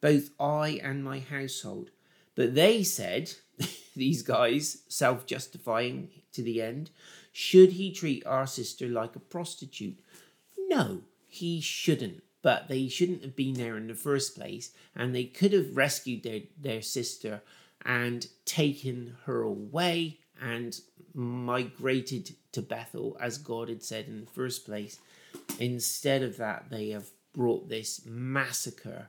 both 0.00 0.30
I 0.40 0.80
and 0.82 1.04
my 1.04 1.20
household. 1.20 1.90
But 2.34 2.54
they 2.54 2.82
said, 2.82 3.34
these 3.94 4.22
guys, 4.22 4.78
self 4.88 5.26
justifying 5.26 6.10
to 6.32 6.42
the 6.42 6.60
end, 6.60 6.90
should 7.32 7.72
he 7.72 7.92
treat 7.92 8.26
our 8.26 8.46
sister 8.46 8.88
like 8.88 9.14
a 9.14 9.20
prostitute? 9.20 10.00
No, 10.68 11.02
he 11.28 11.60
shouldn't. 11.60 12.22
But 12.42 12.68
they 12.68 12.88
shouldn't 12.88 13.22
have 13.22 13.34
been 13.34 13.54
there 13.54 13.76
in 13.76 13.88
the 13.88 13.94
first 13.94 14.36
place, 14.36 14.70
and 14.94 15.14
they 15.14 15.24
could 15.24 15.52
have 15.52 15.76
rescued 15.76 16.22
their, 16.22 16.42
their 16.60 16.82
sister 16.82 17.42
and 17.84 18.26
taken 18.44 19.16
her 19.24 19.42
away 19.42 20.18
and 20.40 20.78
migrated 21.12 22.36
to 22.52 22.62
Bethel 22.62 23.16
as 23.20 23.38
God 23.38 23.68
had 23.68 23.82
said 23.82 24.06
in 24.06 24.20
the 24.20 24.30
first 24.30 24.64
place. 24.64 24.98
Instead 25.58 26.22
of 26.22 26.36
that, 26.36 26.66
they 26.70 26.90
have 26.90 27.08
brought 27.32 27.68
this 27.68 28.02
massacre 28.06 29.08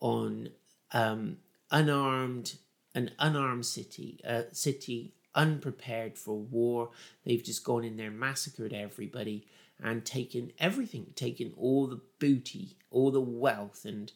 on 0.00 0.50
um, 0.92 1.38
unarmed 1.70 2.54
an 2.94 3.10
unarmed 3.18 3.66
city, 3.66 4.18
a 4.24 4.44
city 4.52 5.12
unprepared 5.34 6.16
for 6.18 6.38
war. 6.38 6.90
They've 7.24 7.44
just 7.44 7.62
gone 7.62 7.84
in 7.84 7.98
there, 7.98 8.10
massacred 8.10 8.72
everybody, 8.72 9.46
and 9.82 10.04
taken 10.04 10.52
everything, 10.58 11.12
taken 11.14 11.52
all 11.56 11.86
the 11.86 12.00
booty, 12.18 12.76
all 12.90 13.10
the 13.10 13.20
wealth, 13.20 13.84
and 13.84 14.12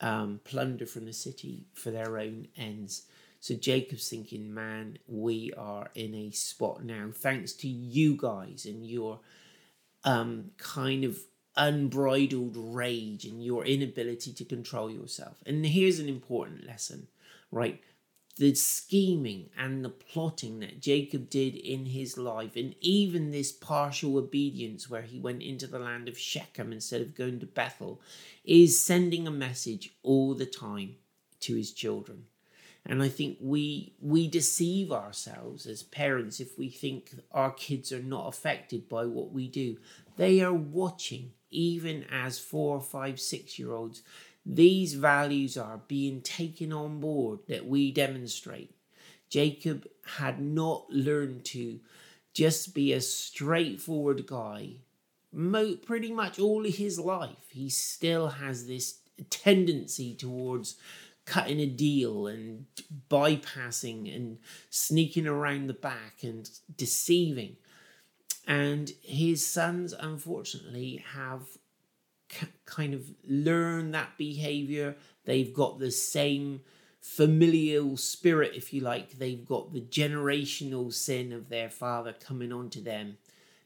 um, 0.00 0.40
plunder 0.44 0.86
from 0.86 1.06
the 1.06 1.12
city 1.12 1.66
for 1.74 1.90
their 1.90 2.18
own 2.18 2.48
ends. 2.56 3.06
So 3.40 3.54
Jacob's 3.54 4.08
thinking, 4.08 4.52
man, 4.52 4.98
we 5.06 5.52
are 5.56 5.88
in 5.94 6.14
a 6.14 6.30
spot 6.30 6.84
now, 6.84 7.10
thanks 7.14 7.52
to 7.54 7.68
you 7.68 8.16
guys 8.16 8.66
and 8.66 8.86
your 8.86 9.20
um, 10.04 10.50
kind 10.58 11.04
of 11.04 11.18
unbridled 11.56 12.56
rage 12.56 13.24
and 13.24 13.42
your 13.44 13.64
inability 13.64 14.32
to 14.34 14.44
control 14.44 14.90
yourself. 14.90 15.38
And 15.46 15.64
here's 15.64 15.98
an 15.98 16.08
important 16.08 16.66
lesson, 16.66 17.08
right? 17.50 17.80
The 18.40 18.54
scheming 18.54 19.50
and 19.58 19.84
the 19.84 19.90
plotting 19.90 20.60
that 20.60 20.80
Jacob 20.80 21.28
did 21.28 21.54
in 21.54 21.84
his 21.84 22.16
life, 22.16 22.56
and 22.56 22.74
even 22.80 23.30
this 23.30 23.52
partial 23.52 24.16
obedience 24.16 24.88
where 24.88 25.02
he 25.02 25.20
went 25.20 25.42
into 25.42 25.66
the 25.66 25.78
land 25.78 26.08
of 26.08 26.18
Shechem 26.18 26.72
instead 26.72 27.02
of 27.02 27.14
going 27.14 27.38
to 27.40 27.46
Bethel, 27.46 28.00
is 28.42 28.80
sending 28.80 29.26
a 29.26 29.30
message 29.30 29.92
all 30.02 30.32
the 30.32 30.46
time 30.46 30.96
to 31.40 31.54
his 31.54 31.70
children. 31.72 32.24
And 32.86 33.02
I 33.02 33.08
think 33.08 33.36
we 33.42 33.92
we 34.00 34.26
deceive 34.26 34.90
ourselves 34.90 35.66
as 35.66 35.82
parents 35.82 36.40
if 36.40 36.58
we 36.58 36.70
think 36.70 37.10
our 37.32 37.50
kids 37.50 37.92
are 37.92 38.02
not 38.02 38.28
affected 38.28 38.88
by 38.88 39.04
what 39.04 39.32
we 39.32 39.48
do. 39.48 39.76
They 40.16 40.40
are 40.40 40.54
watching, 40.54 41.32
even 41.50 42.06
as 42.10 42.38
four, 42.38 42.80
five, 42.80 43.20
six 43.20 43.58
year 43.58 43.72
olds 43.72 44.02
these 44.44 44.94
values 44.94 45.56
are 45.56 45.80
being 45.86 46.22
taken 46.22 46.72
on 46.72 47.00
board 47.00 47.40
that 47.48 47.66
we 47.66 47.92
demonstrate. 47.92 48.74
Jacob 49.28 49.86
had 50.16 50.40
not 50.40 50.90
learned 50.90 51.44
to 51.44 51.80
just 52.32 52.74
be 52.74 52.92
a 52.92 53.00
straightforward 53.00 54.26
guy. 54.26 54.70
Mo- 55.32 55.76
pretty 55.76 56.10
much 56.10 56.38
all 56.38 56.64
his 56.64 56.98
life, 56.98 57.48
he 57.50 57.68
still 57.68 58.28
has 58.28 58.66
this 58.66 58.98
tendency 59.28 60.14
towards 60.14 60.76
cutting 61.26 61.60
a 61.60 61.66
deal 61.66 62.26
and 62.26 62.66
bypassing 63.08 64.14
and 64.14 64.38
sneaking 64.70 65.26
around 65.26 65.68
the 65.68 65.74
back 65.74 66.22
and 66.22 66.50
deceiving. 66.76 67.56
And 68.46 68.90
his 69.02 69.46
sons, 69.46 69.92
unfortunately, 69.92 71.04
have 71.12 71.42
kind 72.66 72.94
of 72.94 73.12
learn 73.26 73.90
that 73.92 74.16
behavior. 74.16 74.96
They've 75.24 75.52
got 75.52 75.78
the 75.78 75.90
same 75.90 76.60
familial 77.00 77.96
spirit, 77.96 78.52
if 78.54 78.72
you 78.72 78.80
like. 78.80 79.12
They've 79.12 79.44
got 79.44 79.72
the 79.72 79.80
generational 79.80 80.92
sin 80.92 81.32
of 81.32 81.48
their 81.48 81.70
father 81.70 82.12
coming 82.12 82.52
onto 82.52 82.82
them. 82.82 83.18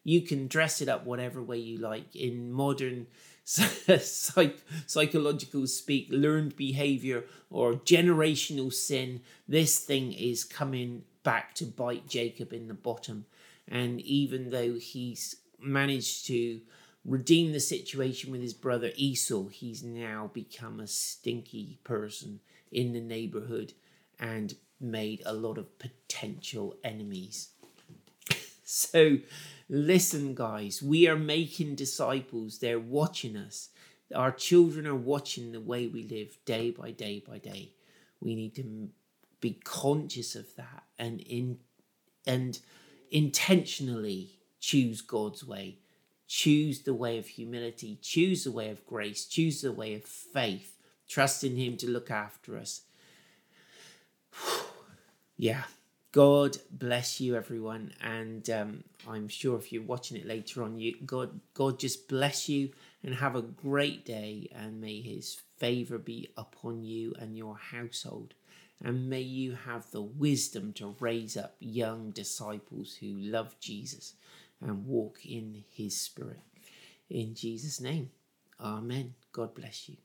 You 0.03 0.21
can 0.21 0.49
dress 0.49 0.81
it 0.81 0.89
up 0.89 1.07
whatever 1.07 1.43
way 1.43 1.59
you 1.59 1.79
like. 1.79 2.15
In 2.15 2.53
modern 2.53 3.07
psych- 3.45 4.63
psychological 4.87 5.67
speak, 5.67 6.09
learned 6.11 6.57
behavior 6.57 7.25
or 7.51 7.75
generational 7.75 8.73
sin, 8.73 9.23
this 9.49 9.79
thing 9.79 10.13
is 10.13 10.45
coming 10.45 11.05
back 11.23 11.55
to 11.57 11.65
bite 11.65 12.07
Jacob 12.07 12.53
in 12.53 12.69
the 12.69 12.75
bottom. 12.75 13.27
And 13.67 14.01
even 14.03 14.51
though 14.51 14.75
he's 14.75 15.37
managed 15.59 16.27
to 16.27 16.61
redeem 17.05 17.53
the 17.53 17.61
situation 17.61 18.33
with 18.33 18.41
his 18.41 18.55
brother 18.55 18.91
Esau, 18.97 19.49
he's 19.49 19.83
now 19.83 20.31
become 20.33 20.81
a 20.81 20.87
stinky 20.87 21.79
person 21.85 22.41
in 22.71 22.93
the 22.93 23.01
neighborhood 23.01 23.75
and 24.19 24.55
made 24.81 25.23
a 25.25 25.33
lot 25.33 25.59
of 25.59 25.79
potential 25.79 26.77
enemies. 26.83 27.51
so, 28.65 29.19
listen, 29.69 30.35
guys, 30.35 30.83
we 30.83 31.07
are 31.07 31.17
making 31.17 31.75
disciples. 31.75 32.59
They're 32.59 32.79
watching 32.79 33.37
us. 33.37 33.69
Our 34.15 34.33
children 34.33 34.87
are 34.87 34.95
watching 34.95 35.53
the 35.53 35.61
way 35.61 35.87
we 35.87 36.03
live 36.05 36.37
day 36.45 36.71
by 36.71 36.91
day 36.91 37.23
by 37.27 37.39
day. 37.39 37.73
We 38.21 38.35
need 38.35 38.55
to 38.57 38.89
be 39.41 39.61
conscious 39.65 40.35
of 40.35 40.55
that 40.57 40.85
and 40.99 41.21
in 41.21 41.59
and 42.27 42.59
intentionally 43.11 44.39
choose 44.61 45.03
God's 45.03 45.45
way 45.45 45.79
choose 46.35 46.81
the 46.81 46.93
way 46.93 47.17
of 47.17 47.29
humility, 47.29 47.97
choose 48.03 48.43
the 48.43 48.51
way 48.51 48.69
of 48.69 48.85
grace, 48.85 49.25
choose 49.25 49.61
the 49.61 49.71
way 49.71 49.95
of 49.95 50.03
faith, 50.03 50.77
trust 51.09 51.45
in 51.45 51.55
Him 51.55 51.77
to 51.77 51.89
look 51.89 52.11
after 52.11 52.59
us. 52.59 52.83
yeah. 55.37 55.63
God 56.11 56.59
bless 56.71 57.21
you, 57.21 57.35
everyone, 57.35 57.93
and 58.01 58.49
um, 58.51 58.85
I'm 59.09 59.27
sure 59.27 59.57
if 59.57 59.73
you're 59.73 59.83
watching 59.83 60.17
it 60.17 60.27
later 60.27 60.63
on, 60.63 60.79
you 60.79 60.95
God, 61.05 61.41
God 61.55 61.81
just 61.81 62.09
bless 62.09 62.49
you 62.49 62.71
and 63.03 63.15
have 63.17 63.35
a 63.35 63.43
great 63.43 64.05
day, 64.05 64.49
and 64.55 64.81
may 64.81 65.01
His 65.01 65.41
favor 65.57 65.99
be 65.99 66.31
upon 66.37 66.85
you 66.85 67.15
and 67.19 67.37
your 67.37 67.57
household, 67.57 68.35
and 68.81 69.11
may 69.11 69.23
you 69.23 69.57
have 69.67 69.91
the 69.91 70.03
wisdom 70.03 70.73
to 70.75 70.95
raise 71.01 71.37
up 71.37 71.57
young 71.59 72.11
disciples 72.11 72.95
who 72.95 73.15
love 73.19 73.59
Jesus 73.59 74.15
and 74.61 74.87
walk 74.87 75.25
in 75.25 75.65
His 75.71 76.01
Spirit. 76.01 76.41
In 77.11 77.35
Jesus' 77.35 77.81
name, 77.81 78.11
Amen. 78.61 79.15
God 79.33 79.55
bless 79.55 79.89
you. 79.89 79.97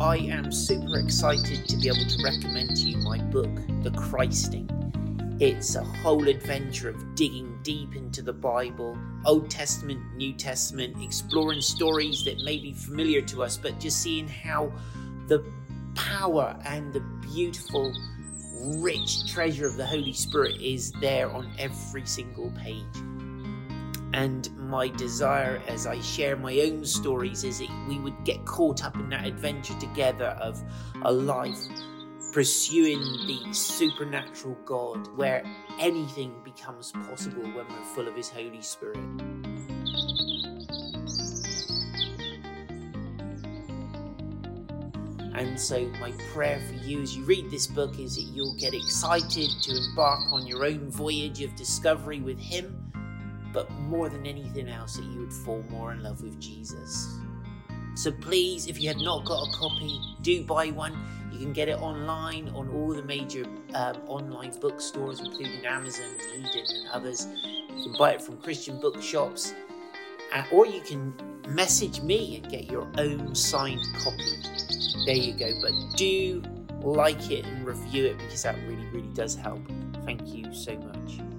I 0.00 0.16
am 0.16 0.50
super 0.50 0.98
excited 0.98 1.68
to 1.68 1.76
be 1.76 1.86
able 1.86 2.04
to 2.08 2.24
recommend 2.24 2.76
to 2.76 2.88
you 2.88 2.96
my 2.98 3.18
book, 3.18 3.54
The 3.82 3.92
Christing. 3.92 4.68
It's 5.38 5.76
a 5.76 5.84
whole 5.84 6.26
adventure 6.28 6.88
of 6.88 7.14
digging 7.14 7.58
deep 7.62 7.94
into 7.94 8.22
the 8.22 8.32
Bible, 8.32 8.98
Old 9.24 9.50
Testament, 9.50 10.00
New 10.16 10.32
Testament, 10.32 10.96
exploring 11.00 11.60
stories 11.60 12.24
that 12.24 12.42
may 12.44 12.58
be 12.58 12.72
familiar 12.72 13.20
to 13.22 13.42
us, 13.42 13.56
but 13.56 13.78
just 13.78 14.02
seeing 14.02 14.26
how 14.26 14.72
the 15.28 15.44
power 15.94 16.56
and 16.64 16.92
the 16.92 17.00
beautiful, 17.20 17.92
rich 18.62 19.32
treasure 19.32 19.66
of 19.66 19.76
the 19.76 19.86
Holy 19.86 20.12
Spirit 20.12 20.60
is 20.60 20.92
there 21.00 21.30
on 21.30 21.50
every 21.58 22.06
single 22.06 22.50
page. 22.52 22.84
And 24.14 24.50
my 24.58 24.88
desire 24.88 25.62
as 25.68 25.86
I 25.86 26.00
share 26.00 26.36
my 26.36 26.58
own 26.60 26.84
stories 26.84 27.44
is 27.44 27.60
that 27.60 27.86
we 27.88 27.98
would 27.98 28.24
get 28.24 28.44
caught 28.44 28.84
up 28.84 28.94
in 28.96 29.08
that 29.08 29.26
adventure 29.26 29.78
together 29.78 30.36
of 30.40 30.62
a 31.02 31.12
life 31.12 31.58
pursuing 32.32 33.00
the 33.26 33.52
supernatural 33.52 34.56
God 34.64 35.06
where 35.16 35.44
anything 35.78 36.34
becomes 36.44 36.92
possible 36.92 37.42
when 37.42 37.66
we're 37.68 37.84
full 37.94 38.08
of 38.08 38.16
His 38.16 38.30
Holy 38.30 38.62
Spirit. 38.62 38.98
And 45.42 45.58
so, 45.58 45.84
my 46.00 46.12
prayer 46.32 46.60
for 46.68 46.74
you 46.86 47.02
as 47.02 47.16
you 47.16 47.24
read 47.24 47.50
this 47.50 47.66
book 47.66 47.98
is 47.98 48.14
that 48.14 48.22
you'll 48.22 48.54
get 48.54 48.74
excited 48.74 49.50
to 49.62 49.76
embark 49.76 50.20
on 50.32 50.46
your 50.46 50.64
own 50.64 50.88
voyage 50.88 51.42
of 51.42 51.56
discovery 51.56 52.20
with 52.20 52.38
Him 52.38 52.92
but 53.52 53.68
more 53.72 54.08
than 54.08 54.24
anything 54.24 54.68
else, 54.68 54.96
that 54.96 55.04
you 55.04 55.18
would 55.18 55.32
fall 55.32 55.64
more 55.68 55.92
in 55.92 56.02
love 56.02 56.22
with 56.22 56.40
Jesus. 56.40 57.18
So 57.96 58.12
please, 58.12 58.68
if 58.68 58.80
you 58.80 58.88
have 58.88 59.00
not 59.00 59.24
got 59.24 59.46
a 59.46 59.50
copy, 59.52 60.00
do 60.22 60.44
buy 60.44 60.70
one. 60.70 60.96
You 61.32 61.38
can 61.40 61.52
get 61.52 61.68
it 61.68 61.78
online 61.80 62.48
on 62.50 62.68
all 62.70 62.94
the 62.94 63.02
major 63.02 63.44
um, 63.74 63.96
online 64.06 64.58
bookstores, 64.60 65.20
including 65.20 65.66
Amazon, 65.66 66.06
and 66.34 66.46
Eden, 66.46 66.64
and 66.68 66.88
others. 66.92 67.26
You 67.44 67.82
can 67.82 67.96
buy 67.98 68.12
it 68.12 68.22
from 68.22 68.38
Christian 68.38 68.80
bookshops, 68.80 69.54
uh, 70.32 70.44
or 70.52 70.66
you 70.66 70.80
can 70.82 71.12
message 71.48 72.00
me 72.02 72.36
and 72.36 72.50
get 72.50 72.70
your 72.70 72.88
own 72.98 73.34
signed 73.34 73.80
copy. 74.02 74.36
There 75.06 75.16
you 75.16 75.32
go. 75.32 75.50
But 75.60 75.72
do 75.96 76.42
like 76.82 77.30
it 77.30 77.44
and 77.46 77.66
review 77.66 78.06
it 78.06 78.18
because 78.18 78.42
that 78.42 78.56
really, 78.66 78.86
really 78.86 79.12
does 79.14 79.34
help. 79.34 79.60
Thank 80.04 80.34
you 80.34 80.52
so 80.52 80.76
much. 80.76 81.31